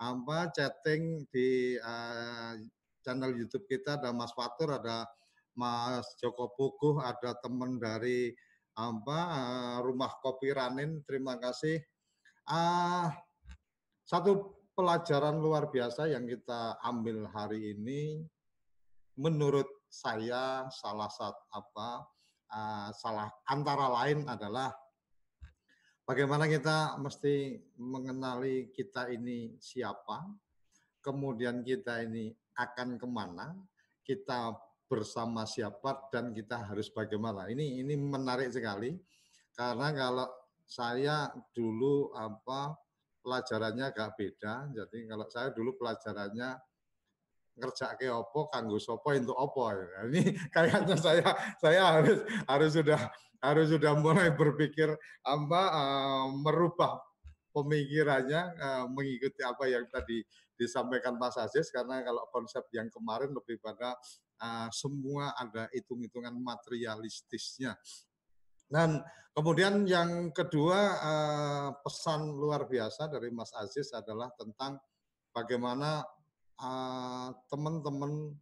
[0.00, 2.56] apa chatting di uh,
[3.04, 5.04] channel YouTube kita ada Mas Fatur, ada
[5.52, 8.32] Mas Joko Puguh, ada teman dari
[8.78, 11.04] apa uh, Rumah Kopi Ranin.
[11.04, 11.80] Terima kasih.
[12.48, 13.12] Uh,
[14.08, 18.24] satu pelajaran luar biasa yang kita ambil hari ini
[19.20, 22.08] menurut saya salah satu apa
[22.50, 24.74] uh, salah antara lain adalah
[26.04, 30.26] bagaimana kita mesti mengenali kita ini siapa,
[31.00, 33.54] kemudian kita ini akan ke mana,
[34.02, 34.52] kita
[34.90, 37.46] bersama siapa dan kita harus bagaimana.
[37.46, 38.98] Ini ini menarik sekali
[39.54, 40.26] karena kalau
[40.66, 42.74] saya dulu apa
[43.22, 44.70] pelajarannya agak beda.
[44.74, 46.58] Jadi kalau saya dulu pelajarannya
[47.60, 50.08] ke opo kanggo sopo untuk opo ya.
[50.08, 51.28] ini kayaknya saya
[51.60, 53.00] saya harus harus sudah
[53.40, 54.88] harus sudah mulai berpikir
[55.24, 57.00] apa uh, merubah
[57.52, 60.24] pemikirannya uh, mengikuti apa yang tadi
[60.56, 63.96] disampaikan Mas Aziz karena kalau konsep yang kemarin lebih pada
[64.44, 67.76] uh, semua ada hitung-hitungan materialistisnya
[68.70, 69.02] dan
[69.32, 74.78] kemudian yang kedua uh, pesan luar biasa dari Mas Aziz adalah tentang
[75.34, 76.04] bagaimana
[76.60, 78.36] Ah, teman-teman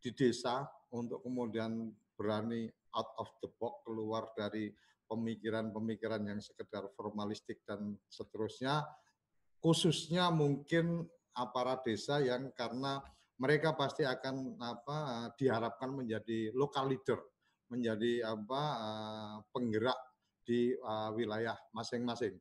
[0.00, 4.72] di desa untuk kemudian berani out of the box keluar dari
[5.04, 8.80] pemikiran-pemikiran yang sekedar formalistik dan seterusnya
[9.60, 11.04] khususnya mungkin
[11.36, 13.04] aparat desa yang karena
[13.36, 17.20] mereka pasti akan apa diharapkan menjadi local leader
[17.68, 20.00] menjadi apa ah, penggerak
[20.46, 22.38] di uh, wilayah masing-masing.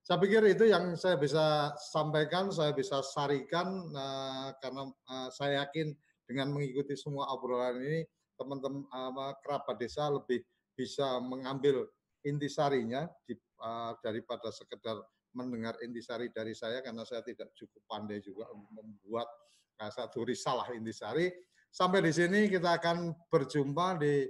[0.00, 5.92] Saya pikir itu yang saya bisa sampaikan, saya bisa sarikan uh, karena uh, saya yakin
[6.24, 8.00] dengan mengikuti semua obrolan ini
[8.40, 10.40] teman-teman uh, kerabat desa lebih
[10.72, 11.84] bisa mengambil
[12.24, 14.96] intisarinya di, uh, daripada sekedar
[15.36, 19.28] mendengar intisari dari saya karena saya tidak cukup pandai juga membuat
[19.84, 21.28] uh, satu risalah intisari.
[21.70, 24.26] Sampai di sini kita akan berjumpa di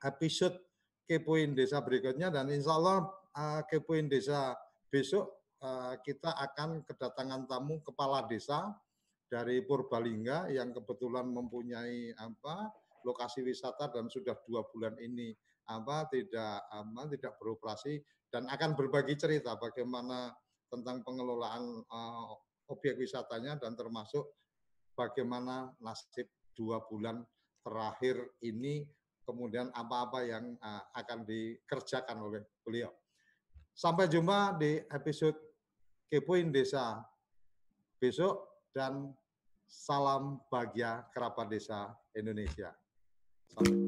[0.00, 0.56] episode
[1.04, 3.04] Kepoin Desa berikutnya dan insya Allah
[3.36, 4.56] uh, Kepoin Desa
[4.94, 5.26] besok
[5.58, 8.70] uh, kita akan kedatangan tamu kepala desa
[9.26, 12.70] dari Purbalingga yang kebetulan mempunyai apa
[13.02, 15.34] lokasi wisata dan sudah dua bulan ini
[15.66, 17.98] apa tidak apa tidak beroperasi
[18.30, 20.30] dan akan berbagi cerita bagaimana
[20.70, 22.30] tentang pengelolaan uh,
[22.70, 24.30] objek wisatanya dan termasuk
[24.94, 27.26] bagaimana nasib dua bulan
[27.66, 28.86] terakhir ini
[29.26, 32.92] kemudian apa-apa yang uh, akan dikerjakan oleh beliau.
[33.74, 35.34] Sampai jumpa di episode
[36.06, 37.02] Kepoin Desa
[37.98, 39.10] besok dan
[39.66, 42.70] salam bahagia kerabat desa Indonesia.
[43.50, 43.82] Sampai.